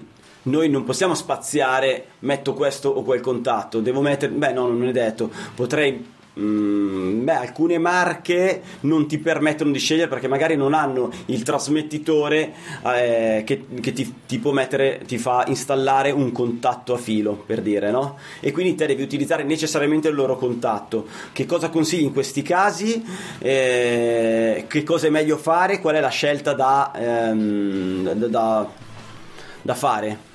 [0.44, 4.92] noi non possiamo spaziare, metto questo o quel contatto, devo mettere, beh no, non è
[4.92, 6.04] detto, potrei
[6.40, 12.54] Mm, beh, alcune marche non ti permettono di scegliere perché magari non hanno il trasmettitore
[12.86, 17.60] eh, che, che ti, ti può mettere, ti fa installare un contatto a filo per
[17.60, 18.16] dire, no?
[18.40, 21.06] E quindi te devi utilizzare necessariamente il loro contatto.
[21.32, 23.04] Che cosa consigli in questi casi?
[23.38, 25.80] Eh, che cosa è meglio fare?
[25.80, 28.68] Qual è la scelta da, ehm, da, da,
[29.60, 30.30] da fare?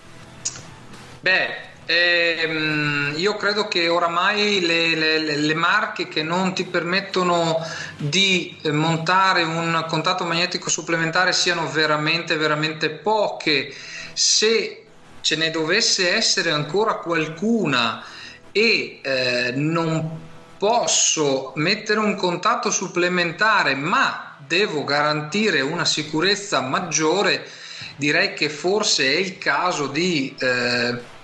[1.21, 7.57] Beh, ehm, io credo che oramai le, le- le marche che non ti permettono
[7.97, 13.73] di eh, montare un contatto magnetico supplementare siano veramente, veramente poche.
[14.13, 14.83] Se
[15.21, 18.03] ce ne dovesse essere ancora qualcuna
[18.51, 20.25] e eh, non
[20.57, 27.47] posso mettere un contatto supplementare, ma devo garantire una sicurezza maggiore,
[27.95, 31.16] direi che forse è il caso di eh,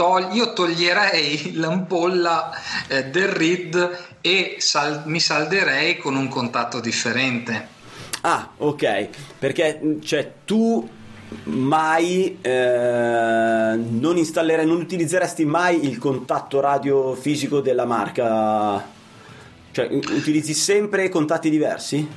[0.00, 2.50] tog- io toglierei l'ampolla
[2.88, 7.68] eh, del RID e sal- mi salderei con un contatto differente.
[8.22, 9.08] Ah, ok,
[9.38, 10.88] perché cioè, tu
[11.44, 18.82] mai eh, non installerai, non utilizzeresti mai il contatto radio fisico della marca?
[19.70, 22.08] Cioè, utilizzi sempre contatti diversi?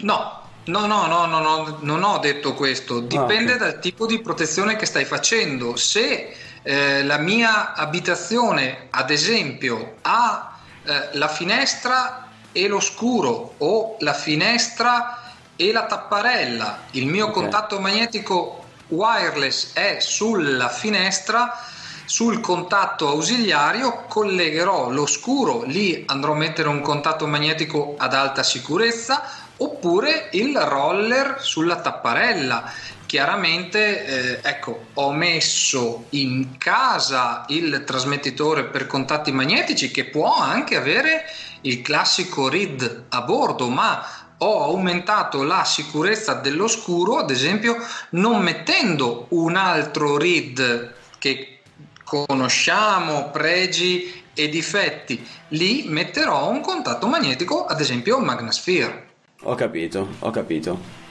[0.00, 0.40] No.
[0.64, 3.00] No, no, no, no, no, non ho detto questo.
[3.00, 3.58] Dipende ok.
[3.58, 5.74] dal tipo di protezione che stai facendo.
[5.74, 14.12] Se eh, la mia abitazione, ad esempio, ha eh, la finestra e l'oscuro o la
[14.12, 15.22] finestra
[15.56, 17.32] e la tapparella, il mio Ok.
[17.32, 21.56] contatto magnetico wireless è sulla finestra,
[22.04, 29.22] sul contatto ausiliario collegherò l'oscuro, lì andrò a mettere un contatto magnetico ad alta sicurezza
[29.56, 32.70] oppure il roller sulla tapparella.
[33.12, 40.76] Chiaramente, eh, ecco, ho messo in casa il trasmettitore per contatti magnetici che può anche
[40.76, 41.24] avere
[41.60, 44.02] il classico RID a bordo, ma
[44.38, 47.76] ho aumentato la sicurezza dell'oscuro, ad esempio,
[48.12, 51.58] non mettendo un altro RID che
[52.02, 55.22] conosciamo, pregi e difetti.
[55.48, 59.08] Lì metterò un contatto magnetico, ad esempio Magnasphere.
[59.42, 61.01] Ho capito, ho capito.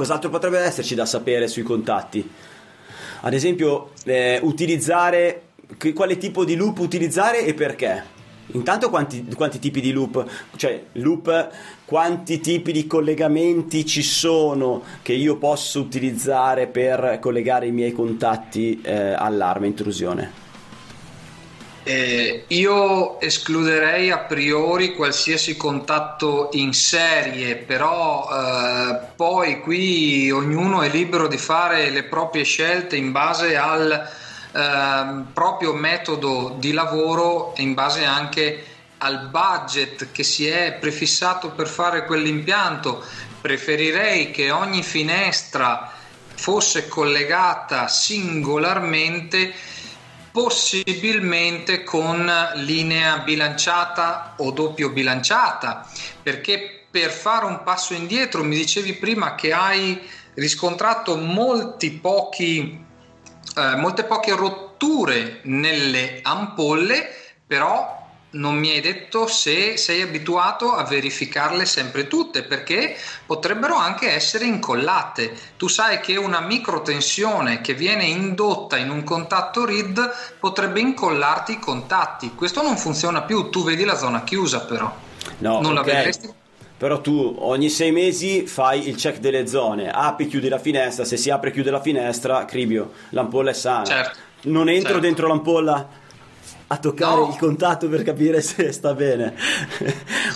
[0.00, 2.26] Cos'altro potrebbe esserci da sapere sui contatti?
[3.20, 5.42] Ad esempio, eh, utilizzare
[5.76, 8.02] che- quale tipo di loop utilizzare e perché?
[8.52, 10.24] Intanto quanti, quanti tipi di loop,
[10.56, 11.50] cioè loop,
[11.84, 18.80] quanti tipi di collegamenti ci sono che io posso utilizzare per collegare i miei contatti
[18.82, 20.49] eh, all'arma intrusione?
[21.82, 30.90] Eh, io escluderei a priori qualsiasi contatto in serie, però eh, poi qui ognuno è
[30.90, 34.08] libero di fare le proprie scelte in base al
[34.52, 38.64] ehm, proprio metodo di lavoro e in base anche
[38.98, 43.02] al budget che si è prefissato per fare quell'impianto.
[43.40, 45.90] Preferirei che ogni finestra
[46.34, 49.54] fosse collegata singolarmente
[50.32, 55.88] possibilmente con linea bilanciata o doppio bilanciata
[56.22, 60.00] perché per fare un passo indietro mi dicevi prima che hai
[60.34, 62.84] riscontrato molti pochi
[63.56, 67.14] eh, molte poche rotture nelle ampolle
[67.46, 67.99] però
[68.32, 74.44] non mi hai detto se sei abituato a verificarle sempre tutte perché potrebbero anche essere
[74.44, 75.32] incollate.
[75.56, 81.58] Tu sai che una microtensione che viene indotta in un contatto RID potrebbe incollarti i
[81.58, 82.32] contatti.
[82.34, 84.94] Questo non funziona più, tu vedi la zona chiusa però.
[85.38, 85.86] No, non la ok.
[85.86, 86.32] vedresti?
[86.76, 91.18] Però tu ogni sei mesi fai il check delle zone, apri, chiudi la finestra, se
[91.18, 93.84] si apre e chiude la finestra, cribio, l'ampolla è sana.
[93.84, 94.18] Certo.
[94.42, 95.00] Non entro Certo.
[95.00, 95.86] dentro l'ampolla
[96.72, 97.28] a toccare No.
[97.28, 99.34] il contatto per capire se sta bene.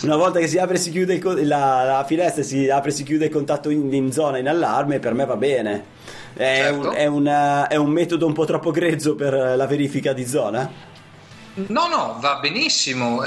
[0.03, 2.91] Una volta che si apre e si chiude il la, la finestra, e si apre
[2.91, 5.85] e si chiude il contatto in, in zona in allarme, per me va bene.
[6.35, 6.89] È, Certo.
[6.89, 10.69] un, è una- è un metodo un po' troppo grezzo per la verifica di zona?
[11.69, 13.23] No, no, va benissimo.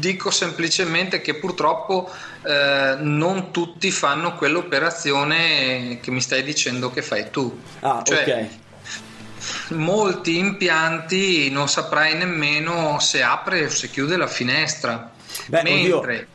[0.00, 2.10] Dico semplicemente che purtroppo
[2.44, 7.56] eh, non tutti fanno quell'operazione che mi stai dicendo che fai tu.
[7.80, 8.48] Ah, Cioè, ok.
[9.70, 15.10] Molti impianti non saprai nemmeno se apre o se chiude la finestra.
[15.46, 16.00] Beh, oddio.
[16.00, 16.28] mentre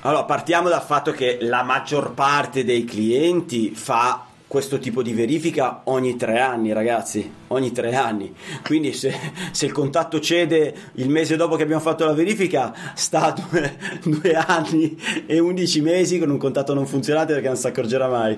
[0.00, 5.80] Allora, partiamo dal fatto che la maggior parte dei clienti fa questo tipo di verifica
[5.84, 8.34] ogni tre anni, ragazzi, ogni tre anni.
[8.62, 9.14] Quindi se,
[9.50, 14.34] se il contatto cede il mese dopo che abbiamo fatto la verifica, sta due, due
[14.34, 18.36] anni e 11 mesi con un contatto non funzionante perché non si accorgerà mai.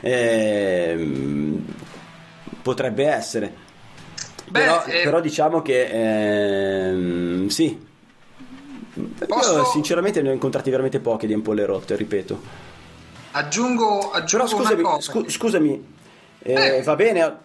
[0.00, 1.64] Ehm,
[2.66, 3.54] potrebbe essere.
[4.48, 5.84] Beh, però, eh, però diciamo che
[6.90, 7.84] ehm, sì.
[9.28, 12.40] Posso- Io sinceramente ne ho incontrati veramente pochi di ampolle rotte, ripeto.
[13.32, 15.86] aggiungo, aggiungo Però scusami, scu- scusami
[16.42, 16.82] eh, Eh.
[16.82, 17.38] va bene.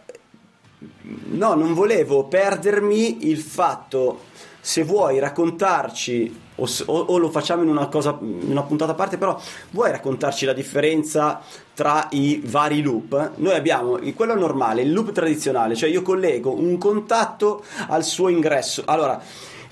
[1.31, 4.23] No, non volevo perdermi il fatto.
[4.59, 6.39] Se vuoi raccontarci,
[6.85, 9.39] o, o- lo facciamo in una, cosa, in una puntata a parte, però
[9.71, 11.41] vuoi raccontarci la differenza
[11.73, 13.31] tra i vari loop?
[13.35, 18.83] Noi abbiamo quello normale, il loop tradizionale, cioè io collego un contatto al suo ingresso.
[18.85, 19.21] Allora,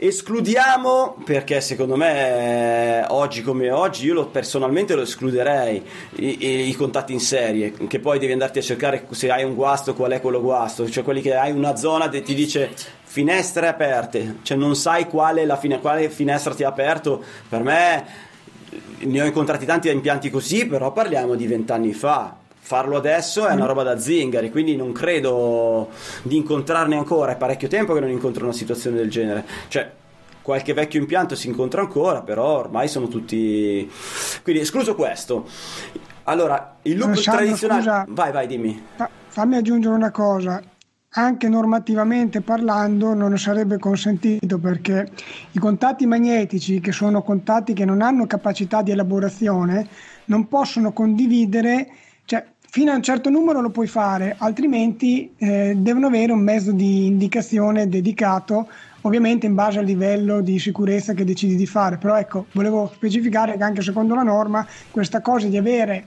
[0.01, 5.83] escludiamo, perché secondo me oggi come oggi io lo- personalmente lo escluderei,
[6.15, 9.93] i- i contatti in serie, che poi devi andarti a cercare se hai un guasto
[9.93, 12.69] qual è quello guasto, cioè quelli che hai una zona che ti dice
[13.11, 18.05] finestre aperte, cioè non sai quale, la fine- quale finestra ti ha aperto, per me
[18.99, 22.35] ne ho incontrati tanti impianti così, però parliamo di vent'anni fa.
[22.59, 25.89] Farlo adesso è una roba da zingari, quindi non credo
[26.21, 27.31] di incontrarne ancora.
[27.31, 29.43] È parecchio tempo che non incontro una situazione del genere.
[29.69, 29.91] Cioè,
[30.43, 33.89] qualche vecchio impianto si incontra ancora, però ormai sono tutti.
[34.43, 35.47] Quindi, escluso questo.
[36.25, 37.81] Allora, il loop Alessandro, tradizionale.
[37.81, 38.05] scusa.
[38.07, 38.85] Vai, vai, dimmi.
[38.95, 40.61] Fa- Fammi aggiungere una cosa.
[41.13, 45.09] Anche normativamente parlando non sarebbe consentito perché
[45.53, 49.87] i contatti magnetici, che sono contatti che non hanno capacità di elaborazione,
[50.25, 51.87] non possono condividere,
[52.25, 56.71] cioè fino a un certo numero lo puoi fare, altrimenti eh, devono avere un mezzo
[56.71, 58.69] di indicazione dedicato,
[59.01, 61.97] ovviamente in base al livello di sicurezza che decidi di fare.
[61.97, 66.05] Però ecco, volevo specificare che anche secondo la norma questa cosa di avere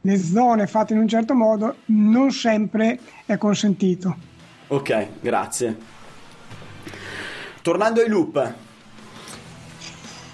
[0.00, 4.28] le zone fatte in un certo modo non sempre è consentito.
[4.72, 5.76] Ok, grazie.
[7.60, 8.54] Tornando ai loop,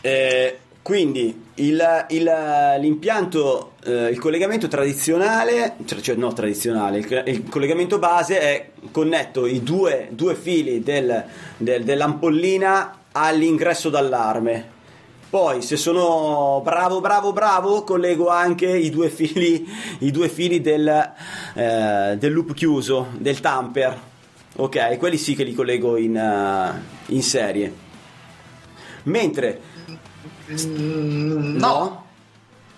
[0.03, 2.33] eh, quindi il, il,
[2.79, 9.47] l'impianto, eh, il collegamento tradizionale, cioè, cioè no tradizionale, il, il, collegamento base è connetto
[9.47, 11.25] i due, due fili del,
[11.57, 14.75] del, dell'ampollina all'ingresso d'allarme.
[15.31, 19.67] Poi, se sono bravo, bravo, bravo, collego anche i due fili,
[20.01, 20.87] i due fili del,
[21.55, 24.15] eh, del loop chiuso, del tamper.
[24.57, 27.85] Ok, quelli sì che li collego in, uh, in serie.
[29.05, 29.61] Mentre
[30.51, 32.05] Mm, no.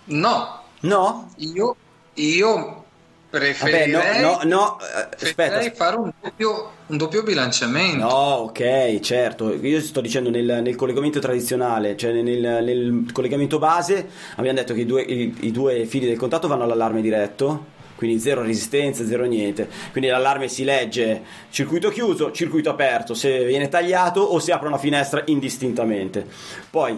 [0.04, 0.62] No.
[0.80, 1.30] No?
[1.36, 1.76] Io,
[2.14, 2.84] io
[3.28, 7.98] preferirei, Vabbè, no, no, no, eh, preferirei fare un doppio, un doppio, bilanciamento.
[7.98, 9.52] No, ok, certo.
[9.52, 14.80] Io sto dicendo nel, nel collegamento tradizionale, cioè nel, nel, collegamento base, abbiamo detto che
[14.80, 19.24] i due, i, i due fili del contatto vanno all'allarme diretto quindi zero resistenza, zero
[19.24, 19.68] niente.
[19.90, 21.20] Quindi l'allarme si legge
[21.50, 26.24] circuito chiuso, circuito aperto, se viene tagliato o si apre una finestra indistintamente.
[26.70, 26.96] Poi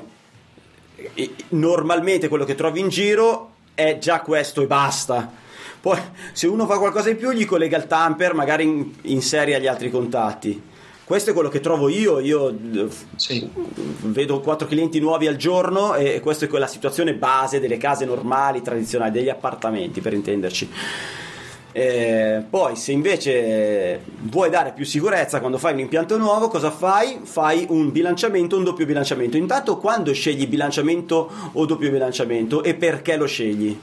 [1.48, 5.32] normalmente quello che trovi in giro è già questo e basta.
[5.80, 5.98] Poi
[6.32, 9.66] se uno fa qualcosa in più gli collega il tamper magari in, in serie agli
[9.66, 10.68] altri contatti.
[11.11, 12.57] Questo è quello che trovo io, io
[13.17, 13.51] sì.
[14.03, 18.63] vedo quattro clienti nuovi al giorno e questa è quella situazione base delle case normali,
[18.63, 20.71] tradizionali, degli appartamenti per intenderci.
[21.73, 27.23] Eh, poi, se invece vuoi dare più sicurezza quando fai un impianto nuovo, cosa fai?
[27.25, 29.37] Fai un bilanciamento, un doppio bilanciamento.
[29.37, 33.77] Intanto, quando scegli bilanciamento o doppio bilanciamento e perché lo scegli?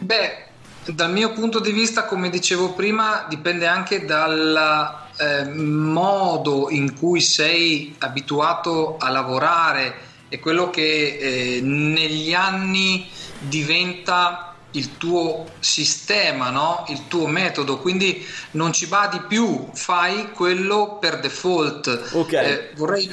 [0.00, 0.48] Beh,
[0.84, 7.20] dal mio punto di vista, come dicevo prima, dipende anche dal eh, modo in cui
[7.20, 13.06] sei abituato a lavorare e quello che eh, negli anni
[13.38, 16.84] diventa il tuo sistema, no?
[16.88, 22.10] il tuo metodo, quindi non ci badi più, fai quello per default.
[22.12, 23.10] Ok, eh, vorrei...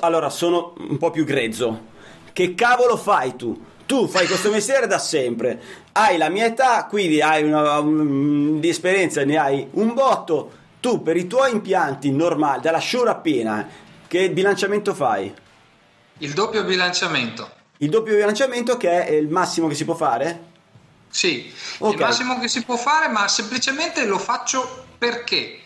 [0.00, 1.88] allora sono un po' più grezzo.
[2.32, 3.58] Che cavolo fai tu?
[3.86, 5.60] Tu fai questo mestiere da sempre,
[5.92, 10.58] hai la mia età, quindi hai una, un, di esperienza, ne hai un botto.
[10.80, 13.68] Tu per i tuoi impianti normali, dalla sciura appena,
[14.08, 15.32] che bilanciamento fai?
[16.18, 17.50] Il doppio bilanciamento.
[17.78, 20.48] Il doppio bilanciamento che è il massimo che si può fare?
[21.10, 21.94] Sì, okay.
[21.94, 25.58] il massimo che si può fare, ma semplicemente lo faccio perché?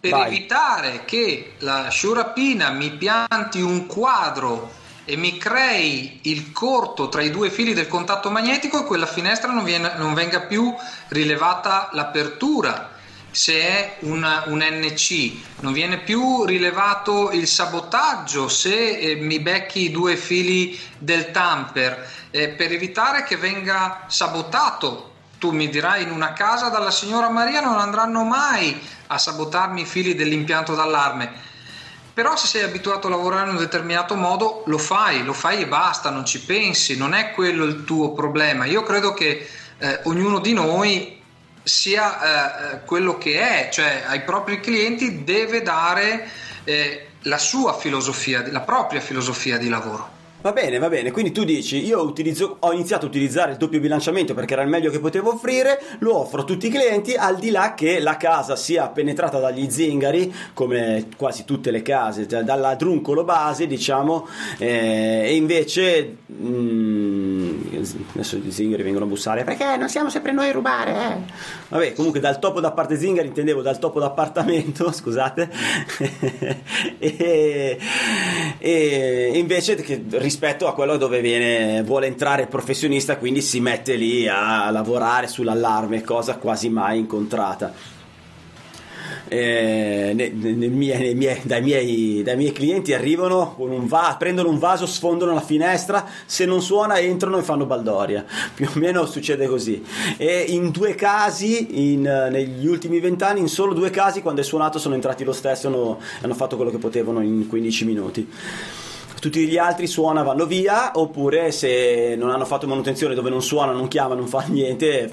[0.00, 0.26] Per Vai.
[0.26, 4.72] evitare che la sciurapina mi pianti un quadro
[5.04, 9.52] e mi crei il corto tra i due fili del contatto magnetico e quella finestra
[9.52, 10.74] non, viene, non venga più
[11.08, 12.94] rilevata l'apertura
[13.36, 19.82] se è una, un NC, non viene più rilevato il sabotaggio se eh, mi becchi
[19.82, 25.12] i due fili del tamper, eh, per evitare che venga sabotato.
[25.38, 29.86] Tu mi dirai in una casa dalla signora Maria non andranno mai a sabotarmi i
[29.86, 31.30] fili dell'impianto d'allarme.
[32.14, 35.66] Però se sei abituato a lavorare in un determinato modo lo fai, lo fai e
[35.66, 38.64] basta, non ci pensi, non è quello il tuo problema.
[38.64, 41.16] Io credo che eh, ognuno di noi
[41.66, 46.30] sia eh, eh, quello che è, cioè ai propri clienti deve dare
[46.62, 50.15] eh, la sua filosofia, la propria filosofia di lavoro.
[50.42, 53.80] Va bene, va bene, quindi tu dici io utilizzo, ho iniziato a utilizzare il doppio
[53.80, 57.38] bilanciamento perché era il meglio che potevo offrire, lo offro a tutti i clienti al
[57.38, 62.42] di là che la casa sia penetrata dagli zingari, come quasi tutte le case, cioè
[62.42, 64.28] dalla druncolo base diciamo,
[64.58, 66.16] eh, e invece...
[66.26, 67.46] Mh, mm,
[68.12, 71.16] adesso gli zingari vengono a bussare perché non siamo sempre noi a rubare, eh?
[71.68, 75.50] Vabbè, comunque dal topo da parte zingari intendevo dal topo d'appartamento, scusate,
[76.98, 77.78] e,
[78.58, 83.94] e invece che rispetto a quello dove viene, vuole entrare il professionista, quindi si mette
[83.94, 87.72] lì a lavorare sull'allarme, cosa quasi mai incontrata.
[89.28, 94.58] Eh, ne, ne, mie, mie, dai, miei, dai, miei, clienti arrivano un va- prendono un
[94.58, 98.24] vaso, sfondano la finestra, se non suona entrano e fanno baldoria.
[98.52, 99.84] Più o meno succede così.
[100.16, 104.80] E in due casi, in, negli ultimi vent'anni, in solo due casi, quando è suonato,
[104.80, 108.28] sono entrati lo stesso e hanno, hanno fatto quello che potevano in 15 minuti
[109.26, 113.72] tutti gli altri suona vanno via oppure se non hanno fatto manutenzione dove non suona
[113.72, 115.12] non chiama non fa niente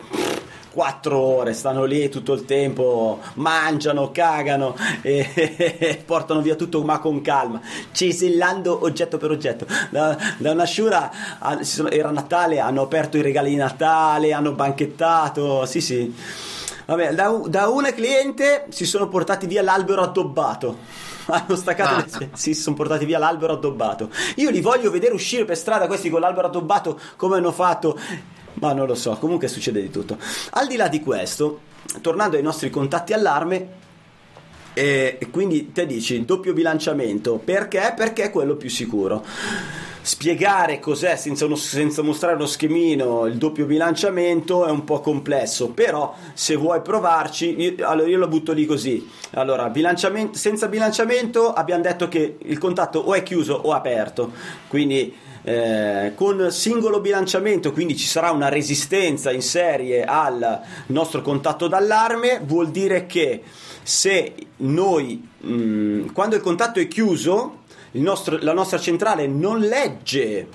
[0.72, 5.30] quattro ore, stanno lì tutto il tempo, mangiano, cagano e,
[5.78, 7.61] e portano via tutto ma con calma,
[7.91, 9.68] cisellando oggetto per oggetto.
[9.91, 11.11] Da, da una sciura
[11.91, 16.11] era Natale, hanno aperto i regali di Natale, hanno banchettato, sì sì.
[16.88, 22.19] Vabbè, da, da una cliente si sono portati via l'albero addobbato hanno staccato ah.
[22.19, 22.30] le...
[22.34, 24.09] si sono portati via l'albero addobbato.
[24.36, 27.97] Io li voglio vedere uscire per strada questi con l'albero addobbato come hanno fatto.
[28.55, 30.17] Ma non lo so comunque succede di tutto.
[30.51, 31.71] Al di là di questo
[32.01, 33.82] tornando ai nostri contatti allarme
[34.74, 37.38] e quindi te dici doppio bilanciamento.
[37.43, 37.93] Perché?
[37.95, 39.24] Perché è quello più sicuro
[40.04, 45.70] spiegare cos'è senza, uno, senza, mostrare uno schemino il doppio bilanciamento è un po' complesso
[45.70, 49.10] però se vuoi provarci io, allora io lo butto lì così.
[49.32, 54.32] Allora bilanciamento, senza bilanciamento abbiamo detto che il contatto o è chiuso o aperto.
[54.68, 61.68] Quindi eh, con singolo bilanciamento quindi ci sarà una resistenza in serie al nostro contatto
[61.68, 63.43] d'allarme vuol dire che
[63.84, 67.62] se noi mh, mm, quando il contatto è chiuso
[68.02, 70.48] nostro, la nostra centrale non legge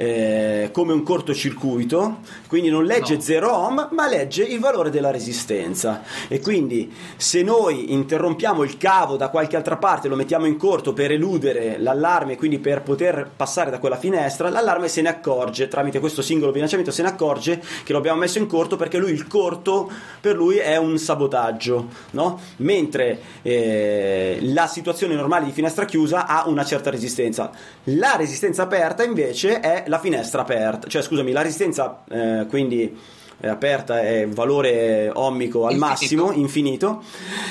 [0.00, 3.20] eh, come un cortocircuito, quindi non legge no.
[3.20, 6.02] 0 ohm, ma legge il valore della resistenza.
[6.26, 10.94] E quindi se noi interrompiamo il cavo da qualche altra parte, lo mettiamo in corto
[10.94, 16.00] per eludere l'allarme, quindi per poter passare da quella finestra, l'allarme se ne accorge, tramite
[16.00, 19.26] questo singolo bilanciamento se ne accorge che lo abbiamo messo in corto perché lui il
[19.26, 19.90] corto
[20.22, 22.40] per lui è un sabotaggio, no?
[22.56, 27.50] mentre eh, la situazione normale di finestra chiusa ha una certa resistenza.
[27.84, 32.96] La resistenza aperta invece è la finestra aperta, cioè scusami, la resistenza eh, quindi
[33.42, 35.86] aperta è valore ohmico al infinito.
[35.86, 37.02] massimo, infinito,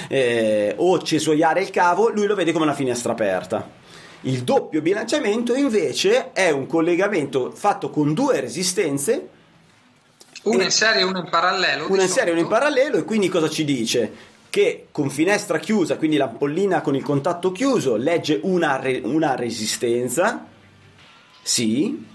[0.08, 3.78] eh, o cesoiare il cavo, lui lo vede come una finestra aperta.
[4.22, 9.30] Il doppio bilanciamento invece è un collegamento fatto con due resistenze.
[10.44, 11.92] Una in serie e una in parallelo.
[11.92, 14.28] Una in serie e una in parallelo e quindi cosa ci dice?
[14.50, 20.46] Che con finestra chiusa, quindi l'ampollina con il contatto chiuso, legge una, re- una resistenza,
[21.42, 22.06] sì,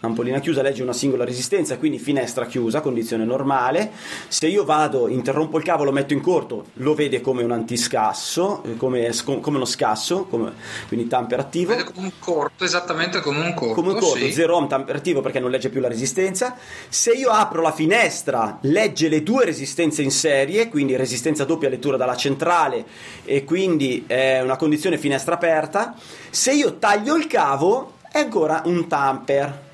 [0.00, 3.90] ampollina chiusa legge una singola resistenza, quindi finestra chiusa, condizione normale.
[4.28, 8.62] Se io vado, interrompo il cavo, lo metto in corto, lo vede come un antiscasso,
[8.64, 10.52] eh, come, come uno scasso, come,
[10.86, 11.70] quindi tamper attivo.
[11.70, 13.74] Vede come un corto, esattamente come un corto.
[13.74, 14.32] Come un corto, sì.
[14.32, 16.56] 0 ohm tamper attivo perché non legge più la resistenza.
[16.88, 21.96] Se io apro la finestra, legge le due resistenze in serie, quindi resistenza doppia lettura
[21.96, 22.84] dalla centrale
[23.24, 25.94] e quindi è una condizione finestra aperta.
[26.30, 29.66] Se io taglio il cavo, è ancora un tamper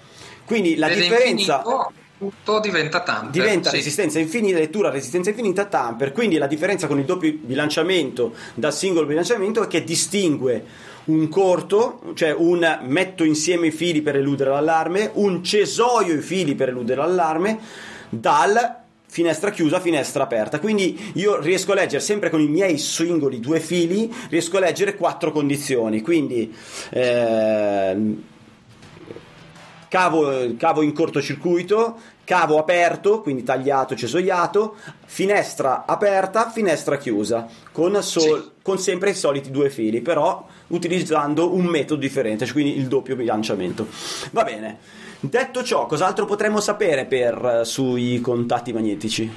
[0.45, 1.62] quindi la differenza
[2.16, 3.30] tutto diventa tamper.
[3.30, 3.76] Diventa sì.
[3.76, 6.12] resistenza infinita, lettura resistenza infinita tamper.
[6.12, 10.64] Quindi la differenza con il doppio bilanciamento dal singolo bilanciamento è che distingue
[11.05, 16.55] un corto, cioè un metto insieme i fili per eludere l'allarme, un cesoio i fili
[16.55, 17.59] per eludere l'allarme,
[18.09, 20.61] dal finestra chiusa, finestra aperta.
[20.61, 24.97] Quindi io riesco a leggere sempre con i miei singoli due fili, riesco a leggere
[24.97, 26.01] quattro condizioni.
[26.01, 26.55] Quindi
[26.90, 27.97] eh,
[29.95, 34.74] cavo, cavo in cortocircuito, cavo aperto, quindi tagliato, cesoiato,
[35.07, 38.51] finestra aperta, finestra chiusa, con, sol- sì.
[38.61, 43.14] con, sempre i soliti due fili, però utilizzando un metodo differente, cioè quindi il doppio
[43.14, 43.86] bilanciamento.
[44.32, 44.78] Va bene.
[45.20, 49.32] Detto ciò, cos'altro potremmo sapere per, sui contatti magnetici?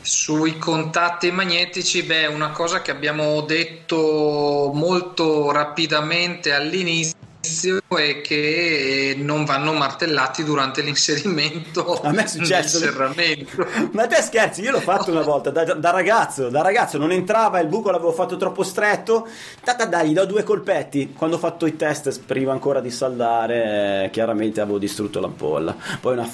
[0.00, 9.44] Sui contatti magnetici, beh, una cosa che abbiamo detto molto rapidamente all'inizio è che non
[9.44, 12.78] vanno martellati durante l'inserimento a me è successo.
[12.78, 13.66] serramento.
[13.92, 17.58] ma te scherzi io l'ho fatto una volta da, da, ragazzo da ragazzo non entrava
[17.58, 19.26] il buco l'avevo fatto troppo stretto.
[19.62, 21.12] Tata dai gli do due colpetti.
[21.16, 25.76] Quando ho fatto i test prima ancora di saldare chiaramente avevo distrutto l'ampolla.
[26.00, 26.28] Poi una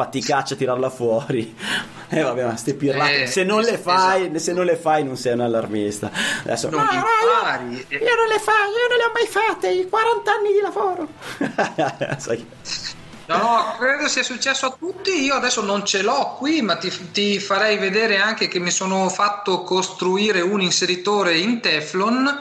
[0.00, 1.54] faticaccia a tirarla fuori.
[2.08, 3.22] E eh, vabbè, ma ste pirlate.
[3.22, 4.38] Eh, se, non le fai, esatto.
[4.38, 6.10] se non le fai, non sei un allarmista.
[6.44, 7.86] Adesso, non no, impari.
[7.88, 9.70] Io, io, non le fai, io non le ho mai fatte.
[9.70, 11.08] I 40 anni di lavoro.
[12.18, 12.46] Sai.
[13.26, 15.22] No, credo sia successo a tutti.
[15.22, 19.08] Io adesso non ce l'ho qui, ma ti, ti, farei vedere anche che mi sono
[19.08, 22.38] fatto costruire un inseritore in Teflon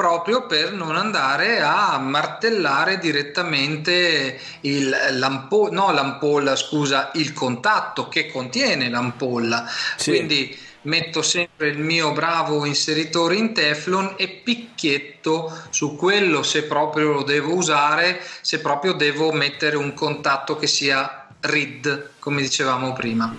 [0.00, 8.30] proprio per non andare a martellare direttamente il, l'ampolla, no, l'ampolla, scusa, il contatto che
[8.30, 9.68] contiene l'ampolla.
[9.96, 10.12] Sì.
[10.12, 17.12] Quindi metto sempre il mio bravo inseritore in Teflon e picchietto su quello se proprio
[17.12, 23.36] lo devo usare, se proprio devo mettere un contatto che sia RID, come dicevamo prima.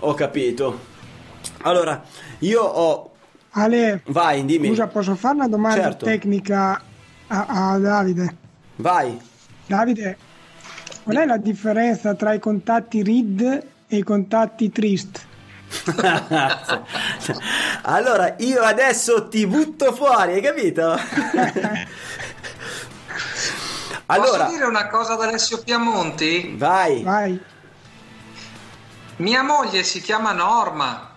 [0.00, 0.80] Ho capito.
[1.60, 2.02] Allora,
[2.38, 3.13] io ho...
[3.56, 4.68] Ale, vai, dimmi.
[4.68, 6.06] Scusa, posso fare una domanda certo.
[6.06, 6.82] tecnica
[7.28, 8.36] a, a Davide?
[8.76, 9.20] Vai.
[9.66, 10.18] Davide,
[11.04, 15.26] qual è la differenza tra i contatti RID e i contatti trist.
[17.82, 20.82] allora io adesso ti butto fuori, hai capito?
[24.06, 26.54] allora, Posso dire una cosa ad Alessio Piamonti?
[26.56, 27.02] Vai.
[27.02, 27.40] Vai.
[29.16, 31.13] Mia moglie si chiama Norma.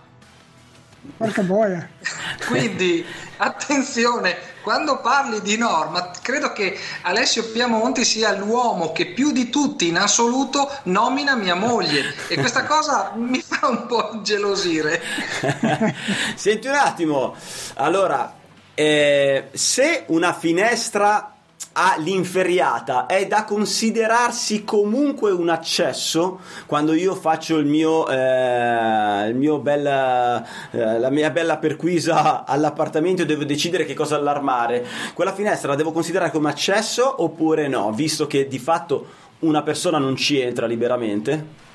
[1.16, 1.88] Porca boia.
[2.46, 3.04] Quindi
[3.38, 9.88] attenzione, quando parli di norma, credo che Alessio Piamonti sia l'uomo che più di tutti
[9.88, 15.00] in assoluto nomina mia moglie e questa cosa mi fa un po' gelosire.
[16.34, 17.34] Senti un attimo,
[17.74, 18.34] allora,
[18.74, 21.37] eh, se una finestra
[21.72, 29.58] all'inferriata è da considerarsi comunque un accesso quando io faccio il mio, eh, il mio
[29.58, 34.84] bella, eh, la mia bella perquisa all'appartamento e devo decidere che cosa allarmare.
[35.14, 39.06] Quella finestra la devo considerare come accesso oppure no visto che di fatto
[39.40, 41.66] una persona non ci entra liberamente?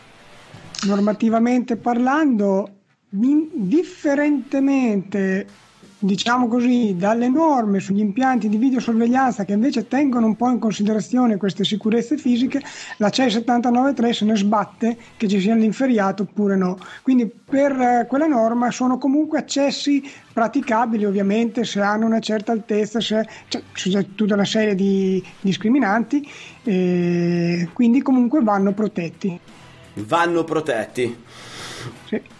[0.86, 2.70] Normativamente parlando
[3.10, 5.48] differentemente
[6.04, 11.38] diciamo così, dalle norme sugli impianti di videosorveglianza che invece tengono un po' in considerazione
[11.38, 12.62] queste sicurezze fisiche,
[12.98, 16.78] la CEI 793 se ne sbatte che ci sia l'inferiato oppure no.
[17.02, 23.00] Quindi per eh, quella norma sono comunque accessi praticabili ovviamente se hanno una certa altezza,
[23.00, 26.30] se, cioè, c'è tutta una serie di discriminanti,
[26.64, 29.40] eh, quindi comunque vanno protetti.
[29.94, 31.16] Vanno protetti.
[32.08, 32.33] Sì.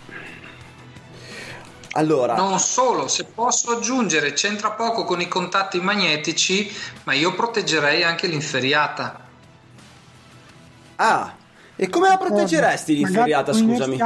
[1.96, 2.36] Allora.
[2.36, 6.72] Non solo, se posso aggiungere, c'entra poco con i contatti magnetici,
[7.04, 9.20] ma io proteggerei anche l'inferiata.
[10.96, 11.36] Ah,
[11.76, 13.98] e come la proteggeresti l'inferiata, scusami?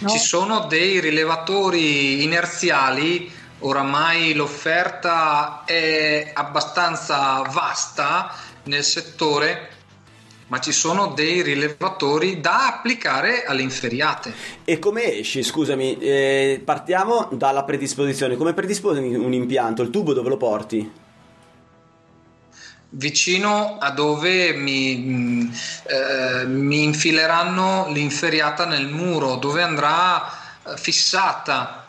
[0.00, 0.08] No.
[0.08, 8.32] Ci sono dei rilevatori inerziali, oramai l'offerta è abbastanza vasta
[8.64, 9.77] nel settore
[10.48, 14.32] ma ci sono dei rilevatori da applicare alle inferiate.
[14.64, 15.42] E come esci?
[15.42, 18.36] Scusami, eh, partiamo dalla predisposizione.
[18.36, 19.82] Come predisponi un impianto?
[19.82, 20.90] Il tubo dove lo porti?
[22.90, 25.50] Vicino a dove mi, mm,
[25.84, 31.84] eh, mi infileranno l'inferiata nel muro, dove andrà eh, fissata.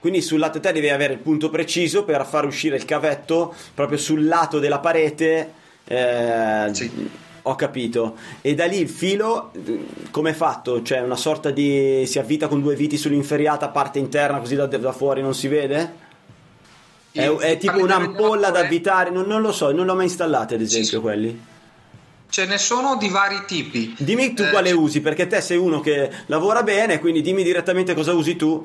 [0.00, 3.98] Quindi sul lato te devi avere il punto preciso per far uscire il cavetto proprio
[3.98, 5.52] sul lato della parete.
[5.84, 8.16] Eh, sì ho capito.
[8.40, 9.52] E da lì il filo,
[10.10, 10.82] come è fatto?
[10.82, 12.04] Cioè una sorta di...
[12.06, 16.04] si avvita con due viti sull'inferiata, parte interna così da, da fuori non si vede?
[17.12, 20.60] È, è tipo un'ampolla da avvitare, non, non, lo so, non l'ho mai installata ad
[20.60, 21.40] esempio sì, quelli.
[22.28, 23.94] Ce ne sono di vari tipi.
[23.96, 27.94] Dimmi tu eh, quale usi, perché te sei uno che lavora bene, quindi dimmi direttamente
[27.94, 28.62] cosa usi tu.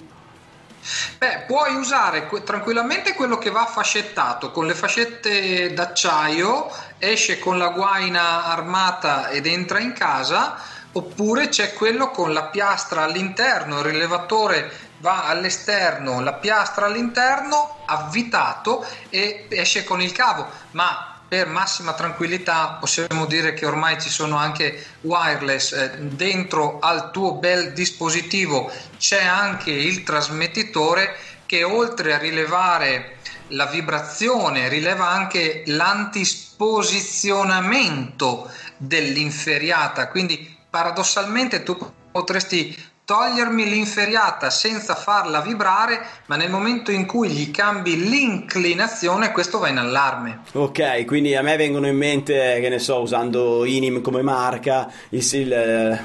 [1.18, 7.58] Beh, puoi usare que- tranquillamente quello che va fascettato con le fascette d'acciaio, esce con
[7.58, 10.58] la guaina armata ed entra in casa,
[10.94, 18.86] oppure c'è quello con la piastra all'interno, il rilevatore va all'esterno, la piastra all'interno, avvitato
[19.10, 20.48] e esce con il cavo.
[20.72, 27.10] Ma per massima tranquillità possiamo dire che ormai ci sono anche wireless eh, dentro al
[27.12, 31.16] tuo bel dispositivo c'è anche il trasmettitore
[31.46, 40.10] che oltre a rilevare la vibrazione rileva anche l'antisposizionamento dell'inferiata.
[40.10, 41.78] Quindi paradossalmente tu
[42.12, 49.60] potresti togliermi l'inferiata senza farla vibrare, ma nel momento in cui gli cambi l'inclinazione, questo
[49.60, 50.44] va in allarme.
[50.54, 55.28] Ok, quindi a me vengono in mente, che ne so, usando Inim come marca, il,
[55.34, 56.00] il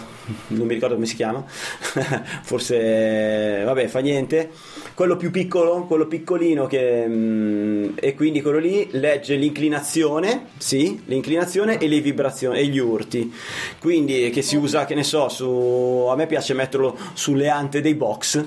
[0.48, 1.44] non mi ricordo come si chiama,
[2.42, 4.50] forse, vabbè, fa niente.
[4.94, 11.78] Quello più piccolo, quello piccolino che, mm, e quindi quello lì legge l'inclinazione, sì, l'inclinazione
[11.78, 13.30] e le vibrazioni e gli urti.
[13.78, 17.94] Quindi che si usa, che ne so, su, a me piace metterlo sulle ante dei
[17.94, 18.42] box,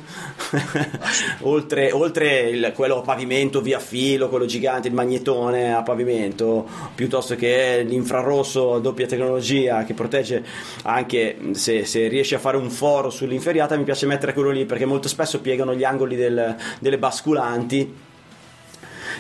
[1.42, 7.36] oltre, oltre il, quello a pavimento via filo, quello gigante, il magnetone a pavimento, piuttosto
[7.36, 10.44] che l'infrarosso a doppia tecnologia che protegge
[10.84, 14.86] anche se, se riesci a fare un foro sull'inferiata, mi piace mettere quello lì perché
[14.86, 18.08] molto spesso piegano gli angoli del delle basculanti.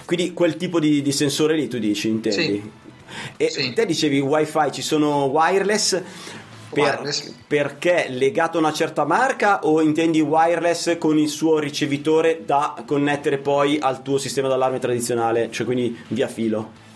[0.05, 2.41] Quindi quel tipo di, di, sensore lì tu dici, intendi?
[2.41, 2.71] Sì.
[3.37, 3.73] E sì.
[3.73, 6.01] te dicevi wifi, ci sono wireless,
[6.71, 7.33] per, wireless.
[7.47, 13.37] perché legato a una certa marca o intendi wireless con il suo ricevitore da connettere
[13.37, 16.87] poi al tuo sistema d'allarme tradizionale, cioè quindi via filo?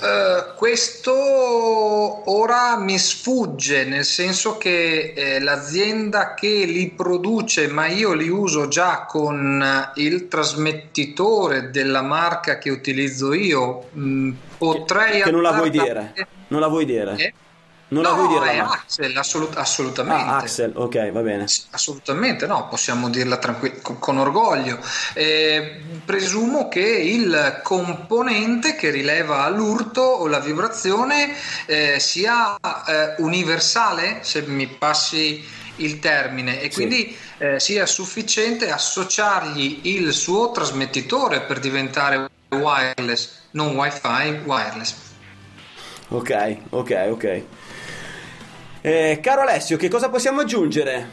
[0.00, 8.12] Uh, questo ora mi sfugge, nel senso che eh, l'azienda che li produce, ma io
[8.12, 15.16] li uso già con il trasmettitore della marca che utilizzo io, mh, mm, potrei...
[15.16, 16.14] Che, che non la vuoi dire?
[16.46, 17.16] Non la vuoi dire?
[17.16, 17.32] Eh?
[17.90, 18.74] Non no, la vuoi dire è marca?
[18.82, 20.30] Axel, assolut- assolutamente.
[20.30, 21.46] Ah, Axel, ok, va bene.
[21.70, 24.78] Assolutamente no, possiamo dirla con, con orgoglio.
[25.14, 31.34] Eh, presumo che il componente che rileva l'urto o la vibrazione
[31.64, 35.42] eh, sia eh, universale, se mi passi
[35.76, 36.70] il termine, e Sì.
[36.70, 44.94] quindi eh, sia sufficiente associargli il suo trasmettitore per diventare wireless, non wifi, wireless.
[46.08, 47.42] Ok, ok, ok.
[48.88, 51.06] Eh, caro Alessio, che cosa possiamo aggiungere?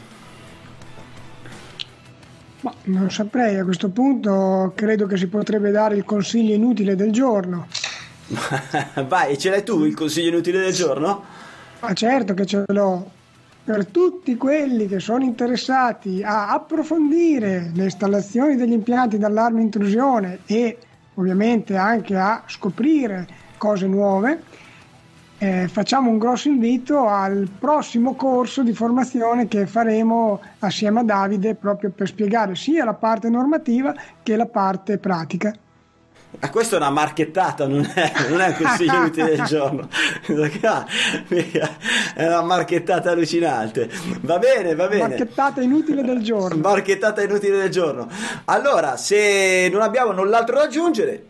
[2.60, 7.12] Ma non saprei, a questo punto credo che si potrebbe dare il consiglio inutile del
[7.12, 7.66] giorno.
[9.06, 11.22] Vai, ce l'hai tu il consiglio inutile del giorno?
[11.80, 13.10] Ma certo che ce l'ho.
[13.62, 20.78] Per tutti quelli che sono interessati a approfondire le installazioni degli impianti d'allarme intrusione e
[21.16, 23.26] ovviamente anche a scoprire
[23.58, 24.40] cose nuove,
[25.38, 31.54] eh, facciamo un grosso invito al prossimo corso di formazione che faremo assieme a Davide
[31.54, 35.54] proprio per spiegare sia la parte normativa che la parte pratica.
[36.40, 39.88] Ah, questa è una marchettata, non è, non è un consiglio inutile del giorno.
[42.14, 43.88] È una marchettata allucinante.
[44.20, 45.08] Va bene, va bene.
[45.08, 46.60] Marchettata inutile del giorno.
[46.60, 48.08] Marchettata inutile del giorno.
[48.46, 51.24] Allora, se non abbiamo null'altro da aggiungere,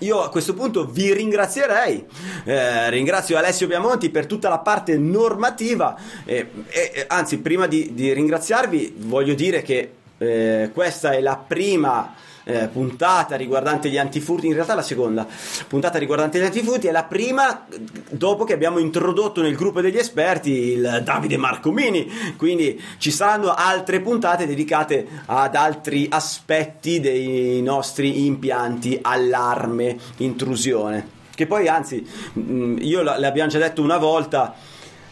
[0.00, 2.04] io a questo punto vi ringrazierei,
[2.44, 7.92] Eh, ringrazio Alessio Piamonti per tutta la parte normativa, eh, e- e- anzi prima di,
[7.94, 12.14] di ringraziarvi voglio dire che eh, questa è la prima
[12.44, 15.26] eh, puntata riguardante gli antifurti, in realtà la seconda
[15.68, 17.66] puntata riguardante gli antifurti è la prima
[18.08, 24.00] dopo che abbiamo introdotto nel gruppo degli esperti il Davide Marcomini, quindi ci saranno altre
[24.00, 33.02] puntate dedicate ad altri aspetti dei nostri impianti allarme intrusione, che poi anzi mh, io
[33.02, 34.54] la- l'abbiamo già detto una volta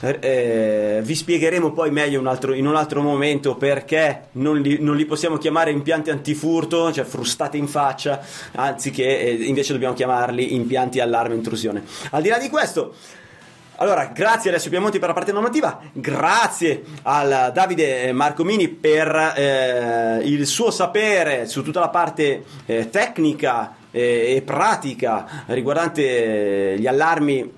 [0.00, 4.96] eh, vi spiegheremo poi meglio un altro- in un altro momento perché non li, non
[4.96, 8.20] li possiamo chiamare impianti antifurto, cioè frustate in faccia,
[8.52, 11.82] anziché eh, invece dobbiamo chiamarli impianti allarme intrusione.
[12.10, 12.94] Al di là di questo,
[13.78, 20.46] allora, grazie Alessio Piamonti per la parte normativa, grazie al Davide Marcomini per eh, il
[20.46, 27.52] suo sapere su tutta la parte eh, tecnica eh, e pratica riguardante eh, gli allarmi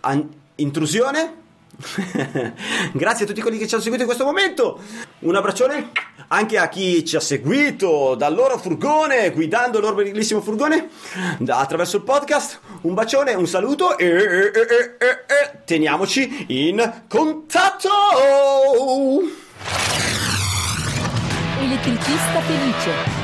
[0.00, 1.42] an- intrusione.
[2.92, 4.80] grazie a tutti quelli che ci hanno seguito in questo momento.
[5.20, 5.90] Un abbraccione
[6.28, 10.88] anche a chi ci ha seguito dal loro furgone, guidando il loro bellissimo furgone
[11.46, 12.60] attraverso il podcast.
[12.82, 17.88] Un bacione, un saluto e- e- e teniamoci in contatto.
[21.60, 23.23] Elettricista felice.